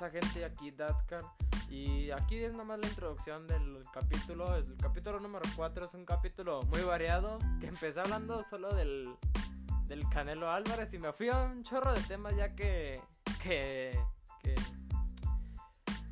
[0.00, 0.44] pasa gente?
[0.46, 1.22] Aquí Datkan.
[1.68, 4.56] Y aquí es nomás la introducción del capítulo.
[4.56, 7.38] El capítulo número 4 es un capítulo muy variado.
[7.60, 9.14] Que empecé hablando solo del,
[9.84, 13.02] del Canelo Álvarez y me fui a un chorro de temas ya que,
[13.42, 14.02] que,
[14.42, 14.54] que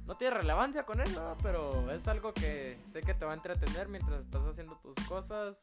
[0.04, 3.88] no tiene relevancia con eso, pero es algo que sé que te va a entretener
[3.88, 5.56] mientras estás haciendo tus cosas.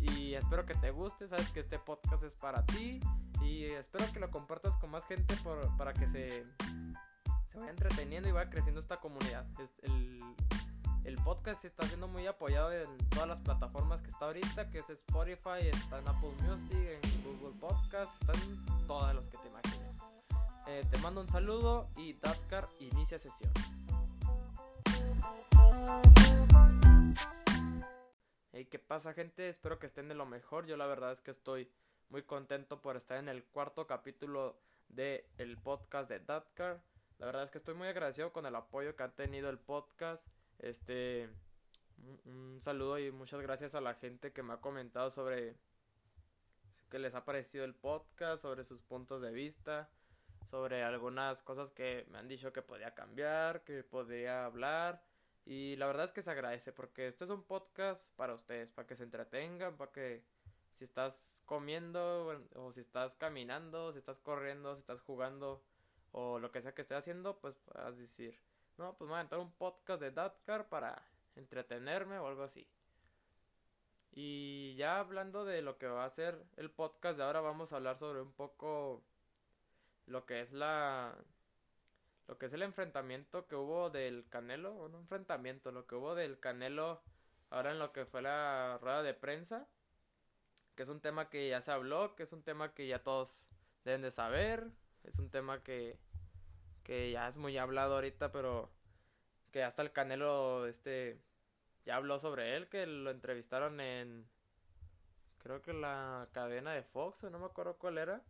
[0.00, 3.00] Y espero que te guste, sabes que este podcast es para ti.
[3.42, 6.44] Y espero que lo compartas con más gente por, para que se,
[7.48, 9.46] se vaya entreteniendo y vaya creciendo esta comunidad.
[9.82, 10.22] El,
[11.04, 14.90] el podcast está siendo muy apoyado en todas las plataformas que está ahorita, que es
[14.90, 19.88] Spotify, está en Apple Music, en Google Podcast, está en todas las que te imagines.
[20.66, 23.50] Eh, te mando un saludo y Datcar inicia sesión.
[28.52, 29.48] Hey, ¿qué pasa gente?
[29.48, 30.66] Espero que estén de lo mejor.
[30.66, 31.70] Yo la verdad es que estoy
[32.10, 36.82] muy contento por estar en el cuarto capítulo del el podcast de Datcar.
[37.18, 40.28] La verdad es que estoy muy agradecido con el apoyo que ha tenido el podcast.
[40.60, 41.28] Este,
[42.24, 45.56] un, saludo y muchas gracias a la gente que me ha comentado sobre
[46.88, 49.90] que les ha parecido el podcast, sobre sus puntos de vista,
[50.44, 55.02] sobre algunas cosas que me han dicho que podía cambiar, que podría hablar.
[55.44, 58.86] Y la verdad es que se agradece porque esto es un podcast para ustedes, para
[58.86, 60.22] que se entretengan, para que
[60.72, 65.64] si estás comiendo o si estás caminando, si estás corriendo, si estás jugando
[66.12, 68.38] o lo que sea que estés haciendo, pues puedas decir,
[68.76, 71.02] no, pues me voy a entrar un podcast de Datcar para
[71.36, 72.66] entretenerme o algo así.
[74.12, 77.76] Y ya hablando de lo que va a ser el podcast de ahora, vamos a
[77.76, 79.02] hablar sobre un poco
[80.06, 81.14] lo que es la
[82.26, 86.14] lo que es el enfrentamiento que hubo del Canelo, o no enfrentamiento, lo que hubo
[86.14, 87.00] del Canelo
[87.50, 89.66] ahora en lo que fue la rueda de prensa,
[90.74, 93.48] que es un tema que ya se habló, que es un tema que ya todos
[93.84, 94.70] deben de saber,
[95.08, 95.98] es un tema que
[96.88, 98.70] que ya es muy hablado ahorita, pero
[99.52, 101.20] que hasta el Canelo este
[101.84, 104.26] ya habló sobre él, que lo entrevistaron en
[105.38, 108.22] creo que la cadena de Fox, o no me acuerdo cuál era.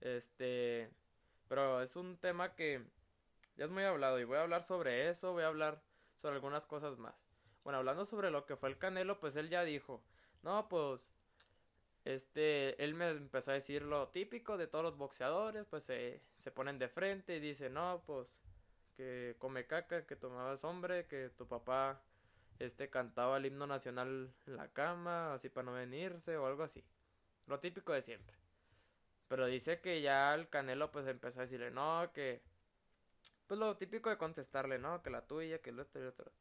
[0.00, 0.90] Este,
[1.48, 2.84] pero es un tema que
[3.56, 5.80] ya es muy hablado y voy a hablar sobre eso, voy a hablar
[6.20, 7.14] sobre algunas cosas más.
[7.62, 10.02] Bueno, hablando sobre lo que fue el Canelo, pues él ya dijo,
[10.42, 11.06] no, pues
[12.06, 16.52] este, él me empezó a decir lo típico de todos los boxeadores, pues se, se
[16.52, 18.36] ponen de frente y dicen, no, pues
[18.96, 22.00] que come caca, que tomabas hombre, que tu papá
[22.60, 26.84] este cantaba el himno nacional en la cama, así para no venirse o algo así.
[27.46, 28.36] Lo típico de siempre.
[29.28, 32.40] Pero dice que ya el Canelo pues empezó a decirle, no, que
[33.48, 36.32] pues lo típico de contestarle, no, que la tuya, que lo esto y lo otro.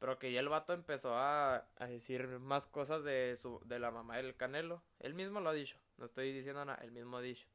[0.00, 4.16] Pero que ya el vato empezó a, decir más cosas de su de la mamá
[4.16, 4.82] del Canelo.
[4.98, 5.76] Él mismo lo ha dicho.
[5.98, 7.46] No estoy diciendo nada, él mismo ha dicho.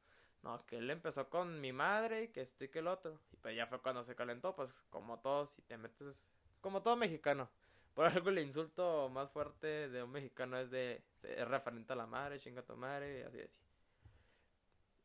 [0.42, 3.20] No, que él empezó con mi madre y que esto y que el otro.
[3.32, 6.24] Y pues ya fue cuando se calentó, pues como todos, si te metes,
[6.60, 7.50] como todo mexicano.
[7.94, 11.02] Por algo el insulto más fuerte de un mexicano es de,
[11.48, 13.60] referente a la madre, chinga tu madre, así así.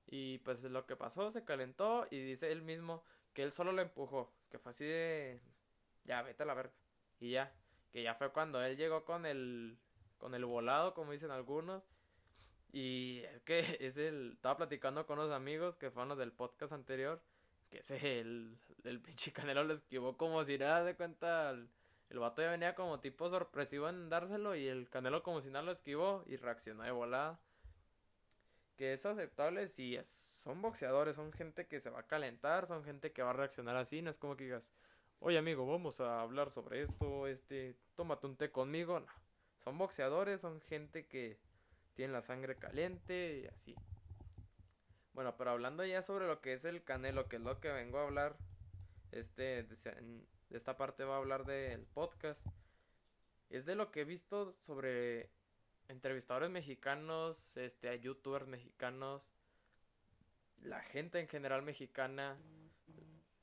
[0.07, 3.03] Y pues lo que pasó, se calentó y dice él mismo
[3.33, 5.39] que él solo lo empujó, que fue así de,
[6.03, 6.73] ya, vete a la verga.
[7.21, 7.53] Y ya,
[7.93, 9.77] que ya fue cuando él llegó con el
[10.17, 11.83] con el volado, como dicen algunos.
[12.73, 16.73] Y es que es el estaba platicando con unos amigos que fueron los del podcast
[16.73, 17.21] anterior,
[17.69, 21.69] que ese el el pinche Canelo lo esquivó como si nada de cuenta el,
[22.09, 25.63] el vato ya venía como tipo sorpresivo en dárselo y el Canelo como si nada
[25.63, 27.39] lo esquivó y reaccionó de volada.
[28.77, 33.11] Que es aceptable si son boxeadores, son gente que se va a calentar, son gente
[33.11, 34.71] que va a reaccionar así, no es como que digas,
[35.21, 38.99] oye amigo, vamos a hablar sobre esto, este, tómate un té conmigo.
[38.99, 39.07] No,
[39.57, 41.39] son boxeadores, son gente que
[41.93, 43.75] tiene la sangre caliente y así.
[45.13, 47.99] Bueno, pero hablando ya sobre lo que es el canelo, que es lo que vengo
[47.99, 48.35] a hablar,
[49.11, 52.43] este, de, esta parte va a hablar del podcast,
[53.49, 55.29] es de lo que he visto sobre
[55.87, 59.31] entrevistadores mexicanos, este, a youtubers mexicanos,
[60.61, 62.37] la gente en general mexicana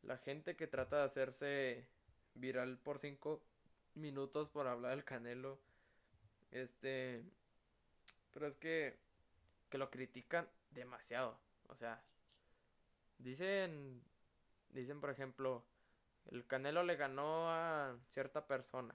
[0.09, 1.87] la gente que trata de hacerse
[2.33, 3.43] viral por cinco
[3.95, 5.61] minutos por hablar del Canelo.
[6.51, 7.23] Este.
[8.33, 8.99] Pero es que.
[9.69, 11.39] Que lo critican demasiado.
[11.69, 12.03] O sea.
[13.19, 14.03] Dicen.
[14.71, 15.63] Dicen, por ejemplo.
[16.31, 18.95] El Canelo le ganó a cierta persona.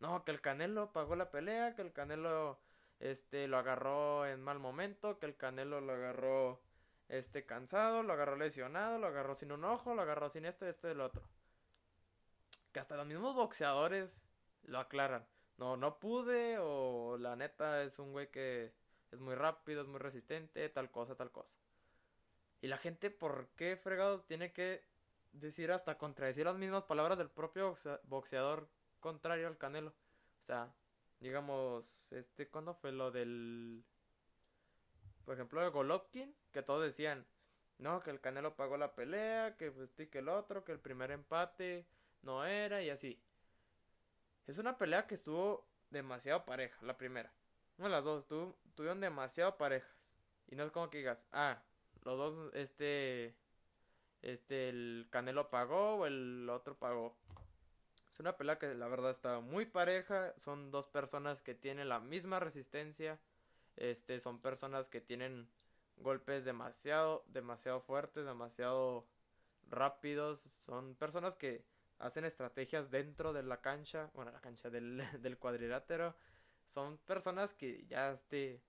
[0.00, 1.76] No, que el Canelo pagó la pelea.
[1.76, 2.58] Que el Canelo.
[2.98, 5.20] Este lo agarró en mal momento.
[5.20, 6.60] Que el Canelo lo agarró
[7.08, 10.88] este cansado, lo agarró lesionado, lo agarró sin un ojo, lo agarró sin esto, esto
[10.88, 11.22] y el otro.
[12.72, 14.24] Que hasta los mismos boxeadores
[14.62, 15.26] lo aclaran.
[15.58, 18.72] No, no pude, o la neta es un güey que
[19.10, 21.56] es muy rápido, es muy resistente, tal cosa, tal cosa.
[22.60, 24.84] Y la gente, ¿por qué fregados tiene que
[25.40, 27.74] decir hasta contradecir las mismas palabras del propio
[28.04, 28.68] boxeador
[29.00, 29.90] contrario al Canelo.
[30.42, 30.72] O sea,
[31.20, 33.84] digamos, este, ¿cuándo fue lo del...
[35.26, 37.26] Por ejemplo, de Golovkin, que todos decían,
[37.78, 41.10] no, que el Canelo pagó la pelea, que pues que el otro, que el primer
[41.10, 41.84] empate
[42.22, 43.20] no era y así.
[44.46, 47.32] Es una pelea que estuvo demasiado pareja, la primera.
[47.76, 48.26] De las dos,
[48.74, 49.90] tuvieron demasiado parejas.
[50.46, 51.60] Y no es como que digas, ah,
[52.04, 53.34] los dos, este,
[54.22, 57.16] este, el Canelo pagó o el otro pagó.
[58.08, 60.32] Es una pelea que la verdad está muy pareja.
[60.38, 63.18] Son dos personas que tienen la misma resistencia.
[63.76, 65.48] Este, son personas que tienen
[65.96, 69.06] golpes demasiado, demasiado fuertes, demasiado
[69.68, 70.40] rápidos.
[70.64, 71.64] Son personas que
[71.98, 76.14] hacen estrategias dentro de la cancha, bueno, la cancha del, del cuadrilátero.
[76.66, 78.60] Son personas que ya, este,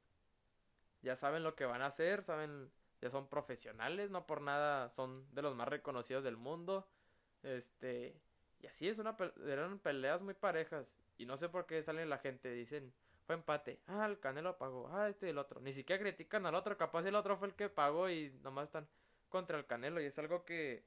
[1.02, 2.72] ya saben lo que van a hacer, saben,
[3.02, 6.88] ya son profesionales, no por nada son de los más reconocidos del mundo.
[7.44, 8.20] Este,
[8.60, 9.16] y así es, una
[9.46, 10.98] eran peleas muy parejas.
[11.18, 12.94] Y no sé por qué salen la gente, dicen,
[13.28, 13.82] fue empate.
[13.88, 14.90] Ah, el Canelo pagó.
[14.94, 15.60] Ah, este y el otro.
[15.60, 16.78] Ni siquiera critican al otro.
[16.78, 18.88] Capaz el otro fue el que pagó y nomás están
[19.28, 20.02] contra el Canelo.
[20.02, 20.86] Y es algo que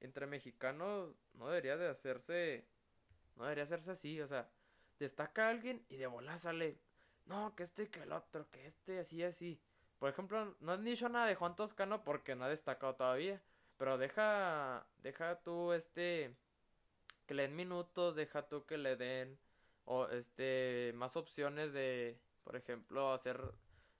[0.00, 2.66] entre mexicanos no debería de hacerse.
[3.36, 4.20] No debería hacerse así.
[4.22, 4.48] O sea,
[4.98, 6.78] destaca a alguien y de bola sale.
[7.26, 8.50] No, que este y que el otro.
[8.50, 9.60] Que este, así, así.
[9.98, 13.42] Por ejemplo, no han dicho nada de Juan Toscano porque no ha destacado todavía.
[13.76, 14.86] Pero deja.
[15.02, 16.34] Deja tú este
[17.26, 19.38] que le den minutos, deja tú que le den
[19.84, 23.40] o este más opciones de, por ejemplo, hacer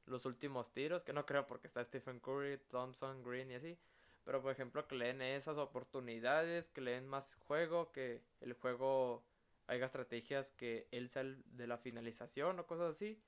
[0.06, 3.78] los últimos tiros, que no creo porque está Stephen Curry, Thompson, Green y así,
[4.24, 8.54] pero por ejemplo que le den esas oportunidades, que le den más juego, que el
[8.54, 9.24] juego
[9.66, 13.22] haya estrategias que él sea de la finalización o cosas así.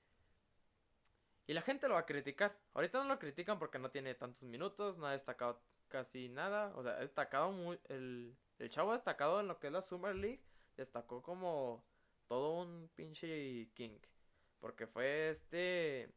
[1.46, 2.58] Y la gente lo va a criticar.
[2.74, 6.72] Ahorita no lo critican porque no tiene tantos minutos, no ha destacado casi nada.
[6.74, 7.78] O sea, ha destacado muy.
[7.88, 10.42] El, el chavo destacado en lo que es la Summer League
[10.76, 11.84] destacó como
[12.28, 13.98] todo un pinche king.
[14.60, 16.08] Porque fue este.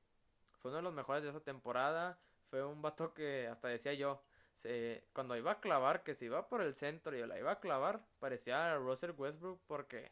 [0.59, 2.19] Fue uno de los mejores de esa temporada.
[2.49, 4.21] Fue un vato que hasta decía yo.
[4.55, 7.59] Se, cuando iba a clavar, que se iba por el centro y la iba a
[7.61, 10.11] clavar, parecía a Russell Westbrook porque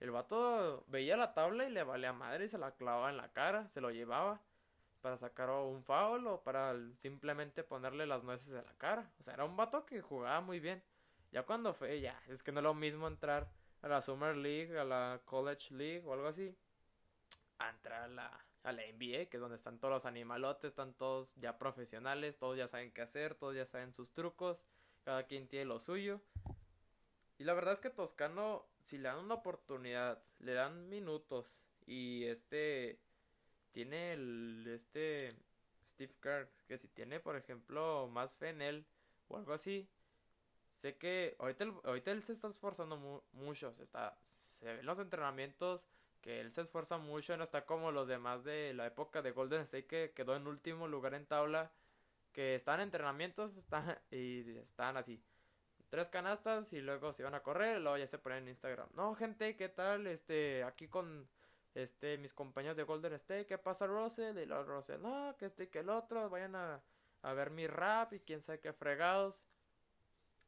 [0.00, 3.32] el vato veía la tabla y le valía madre y se la clavaba en la
[3.32, 4.40] cara, se lo llevaba
[5.02, 9.08] para sacar un foul o para simplemente ponerle las nueces en la cara.
[9.20, 10.82] O sea, era un vato que jugaba muy bien.
[11.30, 13.46] Ya cuando fue, ya, es que no es lo mismo entrar
[13.86, 16.54] a la Summer League, a la College League o algo así,
[17.58, 20.92] a entrar a la, a la NBA, que es donde están todos los animalotes, están
[20.94, 24.66] todos ya profesionales, todos ya saben qué hacer, todos ya saben sus trucos,
[25.04, 26.20] cada quien tiene lo suyo.
[27.38, 32.24] Y la verdad es que Toscano, si le dan una oportunidad, le dan minutos y
[32.24, 32.98] este
[33.70, 35.36] tiene el este
[35.86, 38.86] Steve Kerr, que si tiene por ejemplo más fe en él
[39.28, 39.88] o algo así,
[40.76, 45.86] sé que ahorita, ahorita él se está esforzando mucho, se, está, se ven los entrenamientos
[46.20, 49.62] que él se esfuerza mucho, no está como los demás de la época de Golden
[49.62, 51.70] State que quedó en último lugar en tabla,
[52.32, 55.22] que están en entrenamientos están, y están así,
[55.88, 58.88] tres canastas y luego se iban a correr, luego ya se ponen en Instagram.
[58.94, 60.06] No, gente, ¿qué tal?
[60.06, 61.28] Este, aquí con
[61.74, 64.38] este mis compañeros de Golden State, ¿qué pasa Russell?
[64.38, 66.82] Y luego Russell, no, que este y que el otro, vayan a,
[67.22, 69.42] a ver mi rap y quién sabe qué fregados.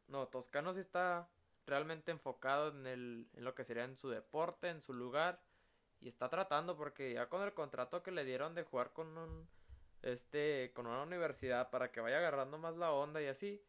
[0.09, 1.29] No, Toscano sí está
[1.67, 5.41] realmente enfocado en, el, en lo que sería en su deporte, en su lugar.
[6.01, 9.49] Y está tratando porque ya con el contrato que le dieron de jugar con un
[10.03, 13.61] este con una universidad para que vaya agarrando más la onda y así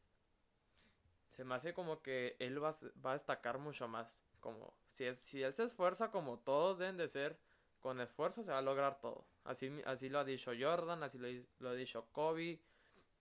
[1.27, 2.72] se me hace como que él va,
[3.03, 6.98] va a destacar mucho más como si, es, si él se esfuerza como todos deben
[6.98, 7.39] de ser
[7.79, 11.27] con esfuerzo se va a lograr todo así así lo ha dicho Jordan así lo,
[11.60, 12.62] lo ha dicho Kobe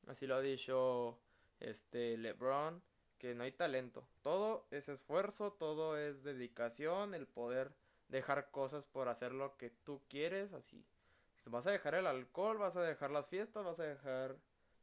[0.07, 1.19] así lo ha dicho
[1.61, 2.83] este LeBron
[3.19, 4.07] que no hay talento.
[4.23, 7.73] Todo es esfuerzo, todo es dedicación, el poder
[8.09, 10.85] dejar cosas por hacer lo que tú quieres, así.
[11.47, 14.37] Vas a dejar el alcohol, vas a dejar las fiestas, vas a dejar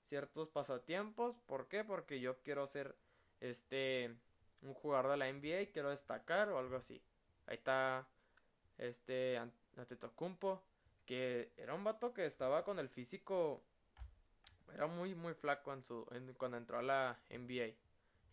[0.06, 1.38] ciertos pasatiempos.
[1.46, 1.84] ¿Por qué?
[1.84, 2.96] Porque yo quiero ser
[3.40, 4.16] este
[4.62, 7.04] un jugador de la NBA, quiero destacar o algo así.
[7.46, 8.08] Ahí está
[8.78, 9.38] este
[9.78, 10.64] Antetokounmpo
[11.06, 13.64] que era un vato que estaba con el físico
[14.74, 16.06] era muy muy flaco en su
[16.38, 17.76] cuando entró a la NBA.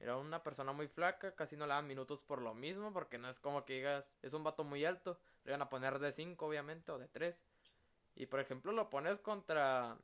[0.03, 3.29] Era una persona muy flaca, casi no le daban minutos por lo mismo, porque no
[3.29, 6.45] es como que digas, es un vato muy alto, le iban a poner de 5
[6.45, 7.45] obviamente, o de 3.
[8.17, 9.97] Y por ejemplo lo pones contra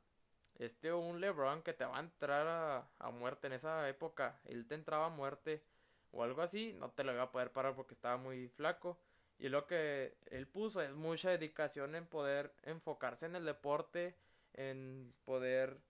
[0.55, 4.67] este un LeBron que te va a entrar a, a, muerte en esa época, él
[4.67, 5.65] te entraba a muerte
[6.11, 8.97] o algo así, no te lo iba a poder parar porque estaba muy flaco.
[9.37, 14.15] Y lo que él puso es mucha dedicación en poder enfocarse en el deporte,
[14.53, 15.81] en poder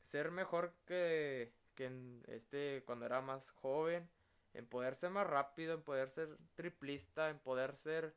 [0.00, 1.52] ser mejor que
[2.26, 4.08] este cuando era más joven,
[4.54, 8.14] en poder ser más rápido, en poder ser triplista, en poder ser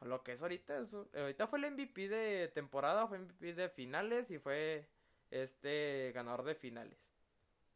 [0.00, 0.78] lo que es ahorita.
[0.78, 4.86] Eso, ahorita fue el MVP de temporada, fue MVP de finales y fue
[5.30, 6.98] este ganador de finales.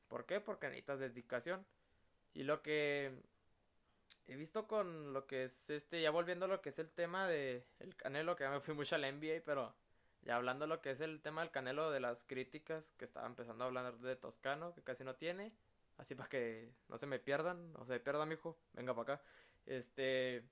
[0.08, 0.40] ¿Por qué?
[0.40, 1.64] Porque necesitas dedicación.
[2.35, 3.12] Y lo que
[4.26, 7.26] he visto con lo que es este, ya volviendo a lo que es el tema
[7.26, 9.75] de el Canelo, que ya me fui mucho al NBA, pero
[10.26, 13.62] ya hablando lo que es el tema del Canelo de las críticas, que estaba empezando
[13.62, 15.52] a hablar de Toscano, que casi no tiene,
[15.99, 19.25] así para que no se me pierdan, no se me pierda, mijo, venga para acá.
[19.66, 20.42] Este,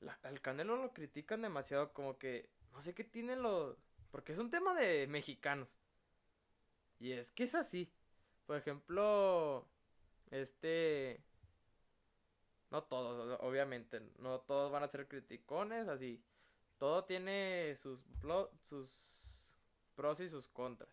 [0.00, 3.76] la, al Canelo lo critican demasiado, como que no sé qué tienen los,
[4.10, 5.68] porque es un tema de mexicanos.
[6.98, 7.92] Y es que es así.
[8.46, 9.68] Por ejemplo,
[10.32, 11.22] este
[12.72, 16.20] no todos, obviamente, no todos van a ser criticones, así.
[16.82, 18.00] Todo tiene sus,
[18.64, 18.90] sus
[19.94, 20.90] pros y sus contras.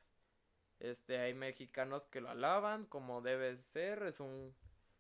[0.80, 4.56] Este, hay mexicanos que lo alaban como debe ser, es un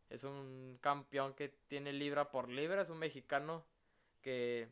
[0.09, 3.63] es un campeón que tiene libra por libra, es un mexicano
[4.23, 4.67] que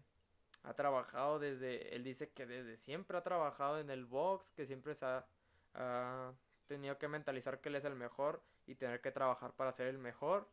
[0.64, 4.96] ha trabajado desde, él dice que desde siempre ha trabajado en el box, que siempre
[4.96, 5.28] se ha,
[5.76, 6.34] ha
[6.66, 10.00] tenido que mentalizar que él es el mejor y tener que trabajar para ser el
[10.00, 10.50] mejor.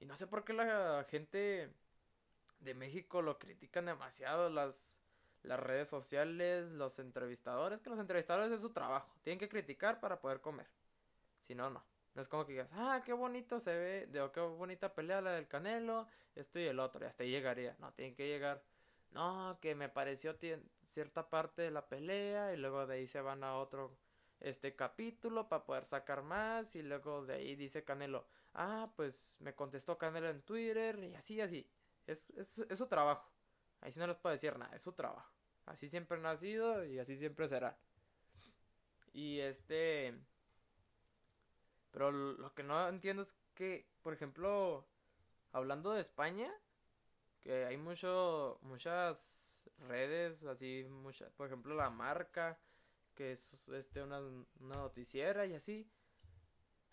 [0.00, 1.70] Y no sé por qué la gente
[2.60, 5.01] de México lo critican demasiado, las,
[5.42, 10.20] las redes sociales, los entrevistadores, que los entrevistadores es su trabajo, tienen que criticar para
[10.20, 10.66] poder comer.
[11.46, 11.84] Si no, no.
[12.14, 15.32] No es como que digas, ah, qué bonito se ve, de qué bonita pelea la
[15.32, 17.74] del Canelo, esto y el otro, y hasta ahí llegaría.
[17.78, 18.62] No, tienen que llegar,
[19.12, 20.36] no, que me pareció
[20.88, 23.96] cierta parte de la pelea, y luego de ahí se van a otro
[24.40, 29.54] este capítulo para poder sacar más, y luego de ahí dice Canelo, ah, pues me
[29.54, 31.66] contestó Canelo en Twitter y así, así.
[32.06, 33.31] Es, es, es su trabajo.
[33.82, 35.30] Ahí sí no les puedo decir nada, es su trabajo.
[35.66, 37.76] Así siempre ha nacido y así siempre será.
[39.12, 40.18] Y este...
[41.90, 44.86] Pero lo que no entiendo es que, por ejemplo,
[45.50, 46.50] hablando de España,
[47.42, 52.58] que hay mucho, muchas redes, así, mucha, por ejemplo, la marca,
[53.14, 54.20] que es este, una,
[54.60, 55.90] noticiera y así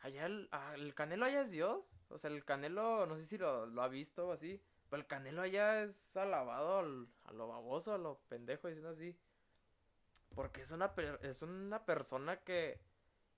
[0.02, 1.96] allá el, el, Canelo allá es Dios.
[2.10, 4.62] O sea, el Canelo, no sé si lo, lo ha visto o así.
[4.90, 6.80] Pero el Canelo allá es alabado
[7.24, 9.16] a lo baboso, a lo pendejo, diciendo así.
[10.36, 12.80] Porque es una, es una persona que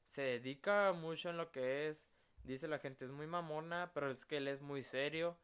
[0.04, 2.08] se dedica mucho en lo que es.
[2.44, 5.38] Dice la gente, es muy mamona, pero es que él es muy serio.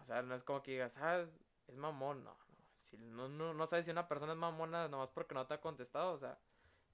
[0.00, 1.20] O sea, no es como que digas, ah,
[1.68, 2.36] es, mamón, no.
[2.76, 5.60] Si no, no, no sabes si una persona es mamona nomás porque no te ha
[5.60, 6.38] contestado, o sea,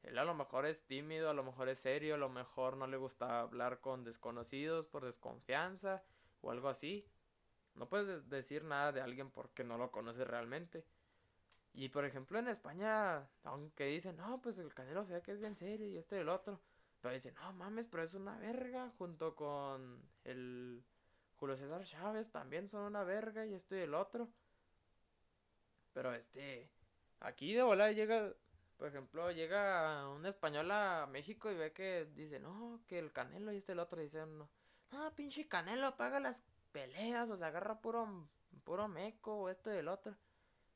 [0.03, 2.87] él a lo mejor es tímido, a lo mejor es serio, a lo mejor no
[2.87, 6.05] le gusta hablar con desconocidos por desconfianza
[6.41, 7.07] o algo así.
[7.79, 10.85] No puedes decir nada de alguien porque no lo conoces realmente.
[11.73, 15.41] Y por ejemplo en España, aunque dicen, no, pues el canelo se ve que es
[15.41, 16.61] bien serio y esto y el otro.
[17.01, 18.91] Pero dicen, no mames, pero es una verga.
[18.99, 20.85] Junto con el
[21.37, 24.29] Julio César Chávez también son una verga y esto y el otro.
[25.93, 26.71] Pero este,
[27.21, 28.35] aquí de volada llega
[28.79, 33.53] por ejemplo, llega un español a México y ve que dice, no, que el Canelo
[33.53, 34.49] y este el otro dice no,
[34.93, 36.41] ah, pinche Canelo, paga las
[36.73, 38.29] peleas, o sea, agarra puro,
[38.65, 40.17] puro meco o esto y el otro.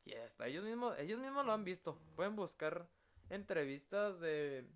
[0.04, 1.98] Y hasta ellos mismos, ellos mismos lo han visto.
[2.16, 2.88] Pueden buscar
[3.30, 4.66] entrevistas de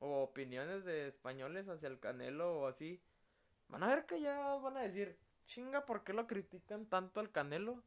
[0.00, 3.00] o opiniones de españoles hacia el Canelo o así.
[3.68, 7.30] Van a ver que ya van a decir, chinga, ¿por qué lo critican tanto al
[7.30, 7.82] Canelo?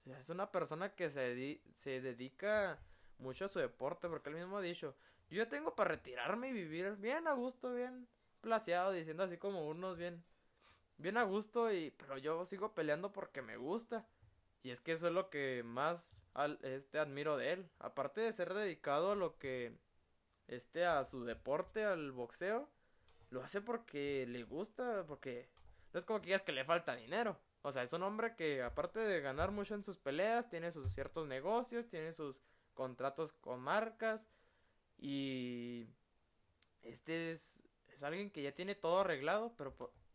[0.00, 2.78] O sea, es una persona que se, se dedica
[3.18, 4.94] mucho a su deporte, porque él mismo ha dicho,
[5.30, 8.06] yo ya tengo para retirarme y vivir bien a gusto, bien
[8.42, 10.22] placeado, diciendo así como unos bien,
[10.98, 14.06] bien a gusto, y, pero yo sigo peleando porque me gusta.
[14.62, 16.14] Y es que eso es lo que más
[16.62, 17.70] este admiro de él.
[17.78, 19.76] Aparte de ser dedicado a lo que
[20.48, 22.68] este a su deporte, al boxeo,
[23.30, 25.48] lo hace porque le gusta, porque
[25.92, 27.38] no es como que digas que le falta dinero.
[27.62, 30.92] O sea, es un hombre que aparte de ganar mucho en sus peleas, tiene sus
[30.92, 32.36] ciertos negocios, tiene sus
[32.74, 34.28] contratos con marcas
[34.98, 35.86] y
[36.82, 39.74] este es, es alguien que ya tiene todo arreglado, pero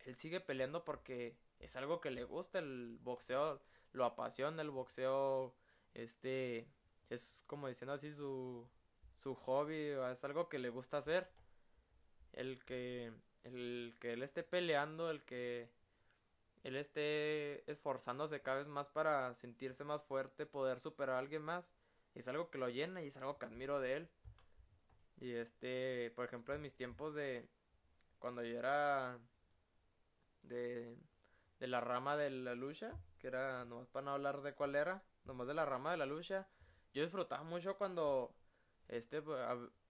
[0.10, 3.62] él sigue peleando porque es algo que le gusta el boxeo,
[3.94, 5.56] lo apasiona el boxeo,
[5.94, 6.68] este
[7.10, 8.68] es como diciendo así su
[9.14, 11.30] su hobby, es algo que le gusta hacer.
[12.34, 13.12] El que
[13.44, 15.70] el que él esté peleando, el que
[16.64, 21.70] él esté esforzándose cada vez más para sentirse más fuerte, poder superar a alguien más,
[22.16, 24.10] es algo que lo llena y es algo que admiro de él.
[25.20, 27.48] Y este, por ejemplo, en mis tiempos de
[28.20, 29.20] cuando yo era
[30.50, 30.98] de,
[31.60, 35.48] la rama de la lucha, que era nomás para no hablar de cuál era, nomás
[35.48, 36.48] de la rama de la lucha,
[36.94, 38.36] yo disfrutaba mucho cuando
[38.88, 39.40] este, pues,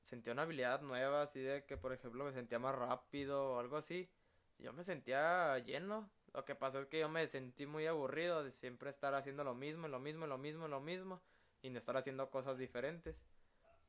[0.03, 3.77] sentía una habilidad nueva, así de que, por ejemplo, me sentía más rápido o algo
[3.77, 4.09] así.
[4.57, 6.09] Yo me sentía lleno.
[6.33, 9.55] Lo que pasa es que yo me sentí muy aburrido de siempre estar haciendo lo
[9.55, 11.21] mismo, lo mismo, lo mismo, lo mismo,
[11.61, 13.25] y de estar haciendo cosas diferentes.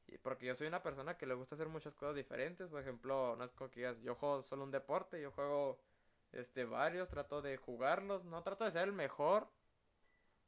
[0.07, 2.69] Y porque yo soy una persona que le gusta hacer muchas cosas diferentes.
[2.69, 5.81] Por ejemplo, no es como que yo juego solo un deporte, yo juego
[6.33, 9.49] este varios, trato de jugarlos, no trato de ser el mejor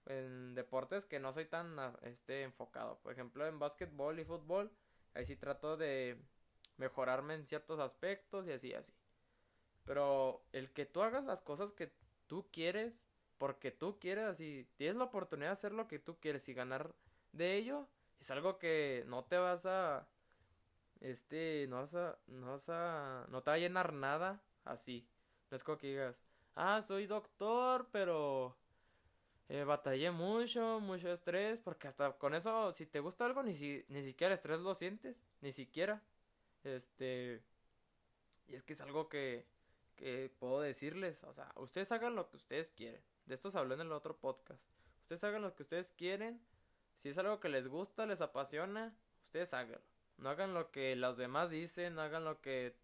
[0.06, 2.98] en deportes que no soy tan este enfocado.
[2.98, 4.70] Por ejemplo, en básquetbol y fútbol,
[5.14, 6.18] ahí sí trato de
[6.76, 8.92] mejorarme en ciertos aspectos y así así.
[9.84, 11.92] Pero el que tú hagas las cosas que
[12.26, 13.06] tú quieres,
[13.38, 16.94] porque tú quieres, así, tienes la oportunidad de hacer lo que tú quieres y ganar
[17.32, 17.88] de ello,
[18.20, 20.06] es algo que no te vas a,
[21.00, 25.08] este, no vas a, no vas a, no te va a llenar nada así.
[25.52, 26.18] No es que digas,
[26.54, 28.56] ah, soy doctor, pero
[29.50, 33.84] eh, batallé mucho, mucho estrés, porque hasta con eso, si te gusta algo, ni, si,
[33.88, 36.02] ni siquiera estrés lo sientes, ni siquiera.
[36.64, 37.42] Este,
[38.48, 39.44] y es que es algo que,
[39.94, 43.02] que puedo decirles, o sea, ustedes hagan lo que ustedes quieren.
[43.26, 44.64] De esto se habló en el otro podcast.
[45.02, 46.40] Ustedes hagan lo que ustedes quieren.
[46.94, 49.84] Si es algo que les gusta, les apasiona, ustedes háganlo.
[50.16, 52.74] No hagan lo que los demás dicen, no hagan lo que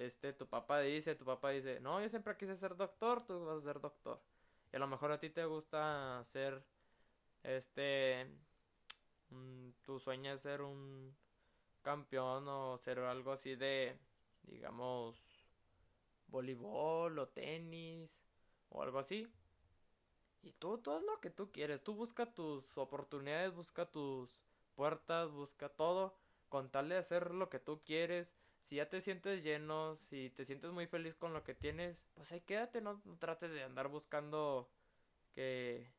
[0.00, 3.58] este tu papá dice, tu papá dice, "No, yo siempre quise ser doctor, tú vas
[3.58, 4.20] a ser doctor."
[4.72, 6.62] Y a lo mejor a ti te gusta ser,
[7.42, 8.26] este,
[9.84, 11.14] tu sueño es ser un
[11.82, 13.98] campeón o ser algo así de,
[14.42, 15.48] digamos,
[16.28, 18.24] voleibol o tenis
[18.70, 19.28] o algo así.
[20.42, 21.82] Y tú, todo lo que tú quieres.
[21.82, 26.14] Tú busca tus oportunidades, busca tus puertas, busca todo
[26.48, 28.34] con tal de hacer lo que tú quieres
[28.70, 32.30] si ya te sientes lleno, si te sientes muy feliz con lo que tienes, pues
[32.30, 34.70] ahí quédate, no, trates de andar buscando
[35.34, 35.90] que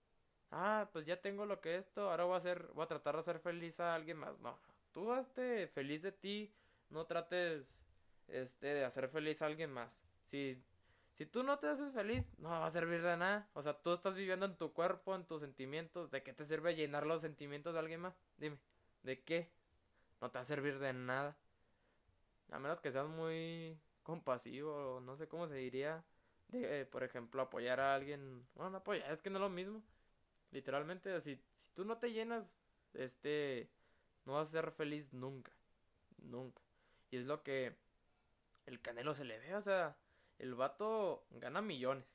[0.51, 3.19] ah, pues ya tengo lo que esto, ahora voy a hacer, voy a tratar de
[3.19, 4.39] hacer feliz a alguien más.
[4.39, 4.57] No,
[4.93, 6.55] tú hazte feliz de ti,
[6.89, 7.83] no trates
[8.29, 10.05] este de hacer feliz a alguien más.
[10.23, 10.57] Si
[11.11, 13.49] si tú no te haces feliz, no va a servir de nada.
[13.53, 16.09] O sea, tú estás viviendo en tu cuerpo, en tus sentimientos.
[16.09, 18.15] ¿De qué te sirve llenar los sentimientos de alguien más?
[18.37, 18.57] Dime,
[19.03, 19.51] ¿de qué?
[20.21, 21.35] No te va a servir de nada.
[22.51, 26.03] A menos que seas muy compasivo, no sé cómo se diría.
[26.49, 28.45] De, por ejemplo, apoyar a alguien.
[28.55, 29.81] Bueno, no apoyar, es que no es lo mismo.
[30.51, 32.61] Literalmente, si, si tú no te llenas,
[32.93, 33.69] este,
[34.25, 35.51] no vas a ser feliz nunca.
[36.17, 36.61] Nunca.
[37.09, 37.77] Y es lo que
[38.65, 39.97] el Canelo se le ve, o sea,
[40.39, 42.05] el vato gana millones.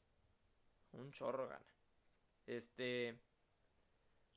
[0.93, 1.67] Un chorro gana.
[2.47, 3.19] Este.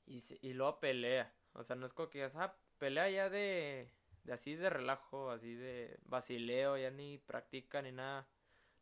[0.05, 1.33] Y, y luego pelea.
[1.53, 3.91] O sea, no es como que ah, pelea ya de
[4.23, 8.27] de así de relajo, así de basileo, ya ni practica ni nada.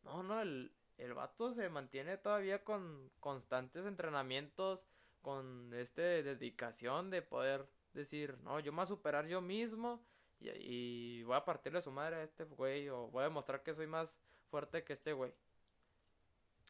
[0.04, 4.86] No, no, el, el vato se mantiene todavía con constantes entrenamientos,
[5.21, 10.04] con este dedicación de poder decir, no, yo me voy a superar yo mismo
[10.39, 13.73] y, y voy a partirle su madre a este güey o voy a demostrar que
[13.73, 14.15] soy más
[14.50, 15.34] fuerte que este güey.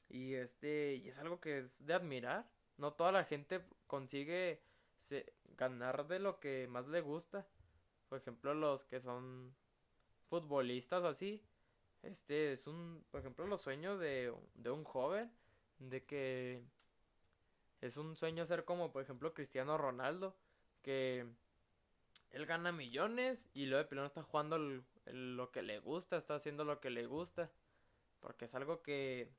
[0.09, 2.49] Y este, y es algo que es de admirar.
[2.77, 4.61] No toda la gente consigue
[5.57, 7.45] ganar de lo que más le gusta.
[8.09, 9.55] Por ejemplo, los que son
[10.29, 11.41] futbolistas o así.
[12.03, 15.31] Este es un, por ejemplo, los sueños de, de un joven.
[15.79, 16.63] De que
[17.81, 20.35] es un sueño ser como, por ejemplo, Cristiano Ronaldo.
[20.81, 21.27] Que
[22.31, 24.57] él gana millones y luego de plano está jugando
[25.05, 27.51] lo que le gusta, está haciendo lo que le gusta.
[28.19, 29.29] Porque es algo que,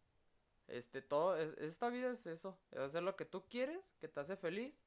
[0.69, 4.37] este, todo, esta vida es eso, es hacer lo que tú quieres, que te hace
[4.37, 4.81] feliz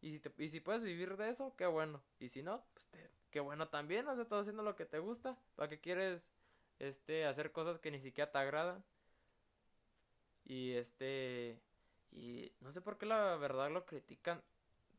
[0.00, 2.02] y si, te, y si puedes vivir de eso, qué bueno.
[2.18, 2.88] Y si no, pues
[3.30, 4.06] qué bueno también.
[4.08, 5.36] O sea, estás haciendo lo que te gusta.
[5.54, 6.32] ¿Para qué quieres
[6.78, 8.84] este, hacer cosas que ni siquiera te agradan?
[10.44, 11.60] Y este.
[12.12, 14.42] Y no sé por qué la verdad lo critican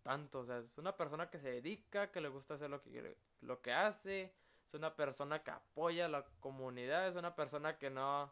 [0.04, 0.40] tanto.
[0.40, 3.62] O sea, es una persona que se dedica, que le gusta hacer lo que, lo
[3.62, 4.34] que hace.
[4.66, 7.08] Es una persona que apoya a la comunidad.
[7.08, 8.32] Es una persona que no.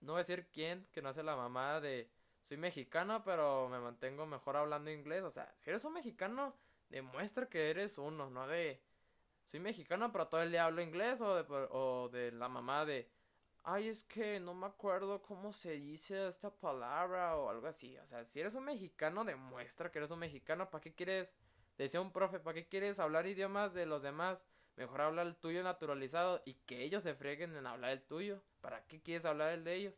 [0.00, 2.08] No voy a decir quién, que no hace la mamada de
[2.42, 5.22] soy mexicano, pero me mantengo mejor hablando inglés.
[5.22, 6.54] O sea, si eres un mexicano,
[6.90, 8.82] demuestra que eres uno, no de
[9.44, 13.10] soy mexicano, pero todo el día hablo inglés o de, o de la mamá de
[13.64, 17.96] ay, es que no me acuerdo cómo se dice esta palabra o algo así.
[17.98, 20.70] O sea, si eres un mexicano, demuestra que eres un mexicano.
[20.70, 21.34] ¿Para qué quieres,
[21.78, 24.44] decía un profe, ¿para qué quieres hablar idiomas de los demás?
[24.76, 28.42] Mejor habla el tuyo naturalizado y que ellos se freguen en hablar el tuyo.
[28.60, 29.94] ¿Para qué quieres hablar el de ellos?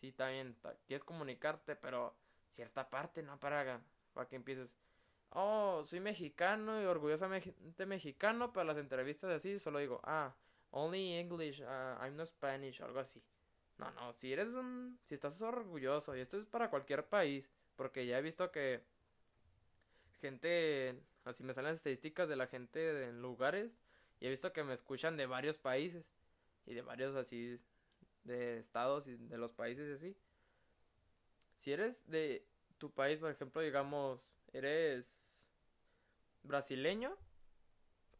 [0.00, 2.14] Sí, también quieres comunicarte, pero
[2.48, 3.38] cierta parte, ¿no?
[3.38, 3.80] Para,
[4.12, 4.68] para que empieces,
[5.30, 10.34] oh, soy mexicano y orgullosamente mexicano, para las entrevistas así solo digo, ah,
[10.70, 13.22] only English, uh, I'm not Spanish, o algo así.
[13.78, 18.06] No, no, si eres un, si estás orgulloso, y esto es para cualquier país, porque
[18.06, 18.82] ya he visto que
[20.20, 23.80] gente así me salen estadísticas de la gente en lugares
[24.20, 26.12] y he visto que me escuchan de varios países
[26.66, 27.58] y de varios así
[28.24, 30.16] de estados y de los países y así.
[31.56, 32.46] Si eres de
[32.78, 35.44] tu país, por ejemplo, digamos, eres
[36.42, 37.16] brasileño,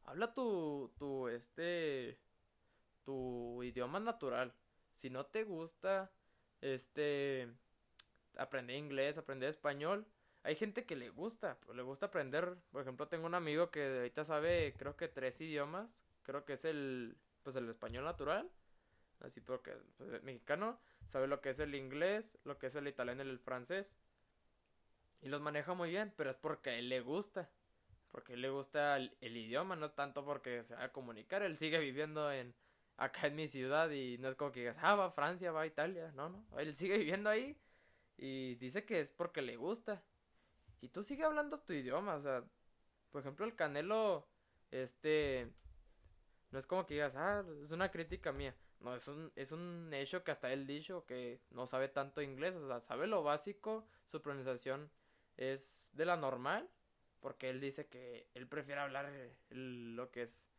[0.04, 2.18] habla tu tu este
[3.04, 4.54] tu idioma natural.
[4.94, 6.10] Si no te gusta
[6.60, 7.48] este
[8.36, 10.06] aprender inglés, aprender español,
[10.42, 12.56] hay gente que le gusta, le gusta aprender.
[12.70, 16.06] Por ejemplo, tengo un amigo que ahorita sabe, creo que tres idiomas.
[16.22, 18.50] Creo que es el, pues el español natural.
[19.20, 22.88] Así porque pues, el mexicano sabe lo que es el inglés, lo que es el
[22.88, 23.94] italiano y el francés.
[25.22, 27.50] Y los maneja muy bien, pero es porque a él le gusta.
[28.10, 31.42] Porque a él le gusta el, idioma, no es tanto porque se va a comunicar.
[31.42, 32.54] Él sigue viviendo en
[32.96, 35.62] acá en mi ciudad y no es como que digas, ah, va a Francia, va
[35.62, 36.12] a Italia.
[36.14, 37.56] No, no, él sigue viviendo ahí
[38.16, 40.02] y dice que es porque le gusta.
[40.80, 42.44] Y tú sigue hablando tu idioma, o sea,
[43.10, 44.26] por ejemplo, el Canelo,
[44.70, 45.52] este,
[46.50, 48.54] no es como que digas, ah, es una crítica mía.
[48.80, 52.54] No, es un, es un hecho que hasta él dicho que no sabe tanto inglés,
[52.54, 54.90] o sea, sabe lo básico, su pronunciación
[55.36, 56.68] es de la normal,
[57.20, 59.12] porque él dice que él prefiere hablar
[59.50, 60.50] lo que es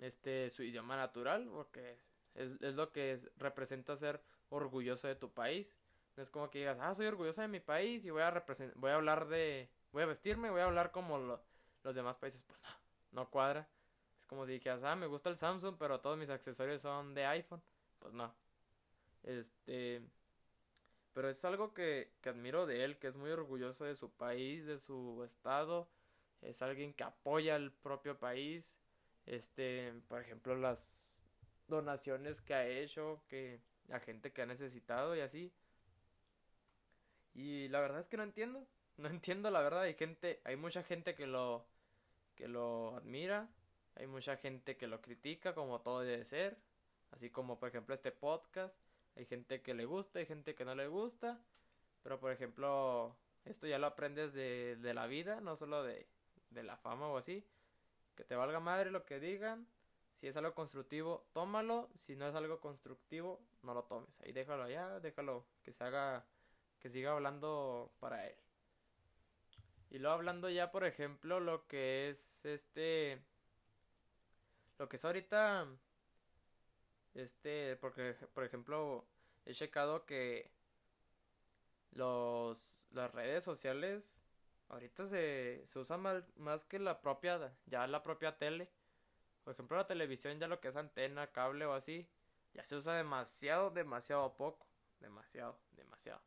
[0.00, 1.98] este su idioma natural, porque
[2.34, 4.20] es, es lo que representa ser
[4.50, 5.76] orgulloso de tu país.
[6.16, 8.90] No es como que digas, ah, soy orgulloso de mi país y voy a voy
[8.90, 11.18] a hablar de, voy a vestirme, voy a hablar como
[11.84, 12.42] los demás países.
[12.44, 12.68] Pues no,
[13.12, 13.68] no cuadra.
[14.28, 17.62] Como si dijeras, ah, me gusta el Samsung, pero todos mis accesorios son de iPhone.
[17.98, 18.32] Pues no.
[19.24, 20.02] Este,
[21.14, 24.66] pero es algo que, que admiro de él, que es muy orgulloso de su país,
[24.66, 25.88] de su estado.
[26.42, 28.78] Es alguien que apoya al propio país.
[29.26, 31.24] Este, por ejemplo, las
[31.66, 33.60] donaciones que ha hecho, que
[33.90, 35.52] a gente que ha necesitado y así.
[37.34, 38.66] Y la verdad es que no entiendo.
[38.98, 39.82] No entiendo la verdad.
[39.82, 41.66] Hay gente, hay mucha gente que lo,
[42.34, 43.48] que lo admira.
[43.98, 46.56] Hay mucha gente que lo critica como todo debe ser.
[47.10, 48.74] Así como por ejemplo este podcast.
[49.16, 51.40] Hay gente que le gusta, hay gente que no le gusta.
[52.02, 56.06] Pero por ejemplo, esto ya lo aprendes de, de la vida, no solo de,
[56.50, 57.44] de la fama o así.
[58.14, 59.66] Que te valga madre lo que digan.
[60.14, 61.90] Si es algo constructivo, tómalo.
[61.94, 64.20] Si no es algo constructivo, no lo tomes.
[64.20, 66.24] Ahí déjalo allá, déjalo que se haga
[66.78, 68.36] que siga hablando para él.
[69.90, 73.20] Y luego hablando ya, por ejemplo, lo que es este...
[74.78, 75.66] Lo que es ahorita...
[77.14, 79.04] Este, porque, por ejemplo,
[79.44, 80.52] he checado que
[81.92, 84.20] los, las redes sociales
[84.68, 88.68] ahorita se, se usan más, más que la propia, ya la propia tele.
[89.42, 92.06] Por ejemplo, la televisión, ya lo que es antena, cable o así,
[92.52, 94.66] ya se usa demasiado, demasiado poco.
[95.00, 96.20] Demasiado, demasiado.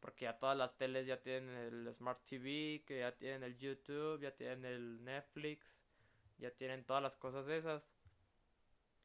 [0.00, 4.20] Porque ya todas las teles ya tienen el Smart TV, que ya tienen el YouTube,
[4.20, 5.80] ya tienen el Netflix,
[6.40, 7.90] ya tienen todas las cosas esas.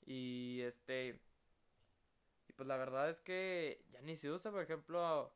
[0.05, 1.19] Y este...
[2.47, 5.33] Y pues la verdad es que ya ni se usa, por ejemplo,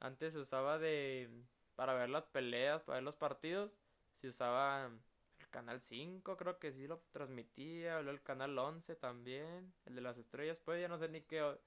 [0.00, 1.30] antes se usaba de...
[1.74, 3.78] Para ver las peleas, para ver los partidos,
[4.12, 4.90] se usaba
[5.38, 10.02] el canal 5, creo que sí lo transmitía, o el canal 11 también, el de
[10.02, 11.58] las estrellas, pues ya no sé ni qué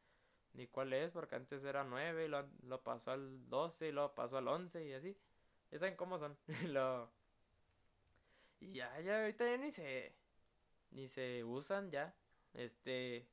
[0.53, 4.37] ni cuál es, porque antes era 9, lo, lo pasó al 12, y lo pasó
[4.37, 5.17] al 11 y así.
[5.71, 6.37] Ya saben cómo son.
[6.67, 7.11] lo...
[8.63, 10.15] Y ya, ya ahorita ya ni se
[10.91, 12.15] ni se usan ya.
[12.53, 13.27] Este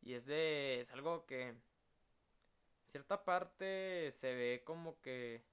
[0.00, 1.62] y es de es algo que en
[2.86, 5.44] cierta parte se ve como que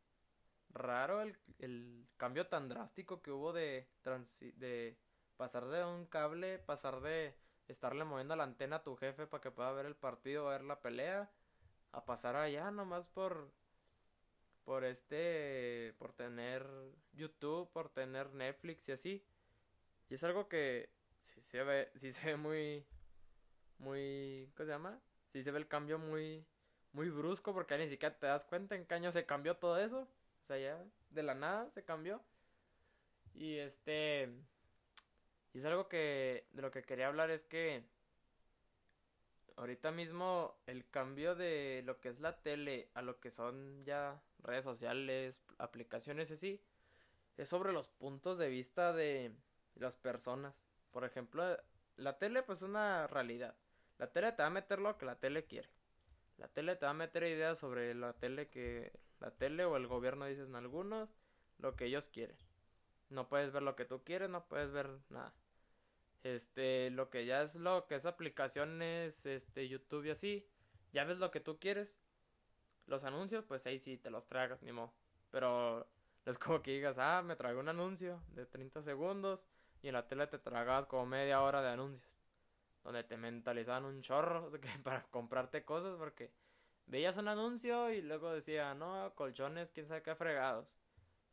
[0.69, 3.89] raro el, el cambio tan drástico que hubo de
[4.55, 4.97] de
[5.35, 7.35] pasar de un cable, pasar de
[7.67, 10.81] estarle moviendo la antena a tu jefe para que pueda ver el partido, ver la
[10.81, 11.29] pelea,
[11.91, 13.51] a pasar allá nomás por
[14.63, 16.67] por este por tener
[17.13, 19.25] YouTube, por tener Netflix y así.
[20.09, 20.89] Y es algo que
[21.21, 22.85] si se ve si se ve muy
[23.77, 24.99] muy ¿cómo se llama?
[25.31, 26.45] Si se ve el cambio muy
[26.93, 30.01] muy brusco porque ni siquiera te das cuenta en qué año se cambió todo eso.
[30.01, 32.21] O sea, ya de la nada se cambió.
[33.33, 34.29] Y este
[35.53, 37.83] y es algo que de lo que quería hablar es que
[39.57, 44.21] ahorita mismo el cambio de lo que es la tele a lo que son ya
[44.43, 46.61] redes sociales, aplicaciones así,
[47.37, 49.35] es sobre los puntos de vista de
[49.75, 50.55] las personas.
[50.91, 51.57] Por ejemplo,
[51.97, 53.55] la tele pues es una realidad.
[53.97, 55.69] La tele te va a meter lo que la tele quiere.
[56.37, 59.87] La tele te va a meter ideas sobre la tele que la tele o el
[59.87, 61.15] gobierno dicen algunos,
[61.59, 62.35] lo que ellos quieren.
[63.09, 65.33] No puedes ver lo que tú quieres, no puedes ver nada.
[66.23, 70.47] Este, lo que ya es lo que es aplicaciones, este, YouTube y así,
[70.93, 71.97] ya ves lo que tú quieres.
[72.87, 74.93] Los anuncios, pues ahí sí te los tragas, ni modo.
[75.31, 75.87] Pero
[76.25, 79.45] Es como que digas, ah, me traigo un anuncio de 30 segundos
[79.81, 82.11] y en la tele te tragas como media hora de anuncios.
[82.83, 84.51] Donde te mentalizaban un chorro
[84.83, 86.31] para comprarte cosas porque
[86.87, 90.67] veías un anuncio y luego decía, no, colchones, quién sabe qué fregados.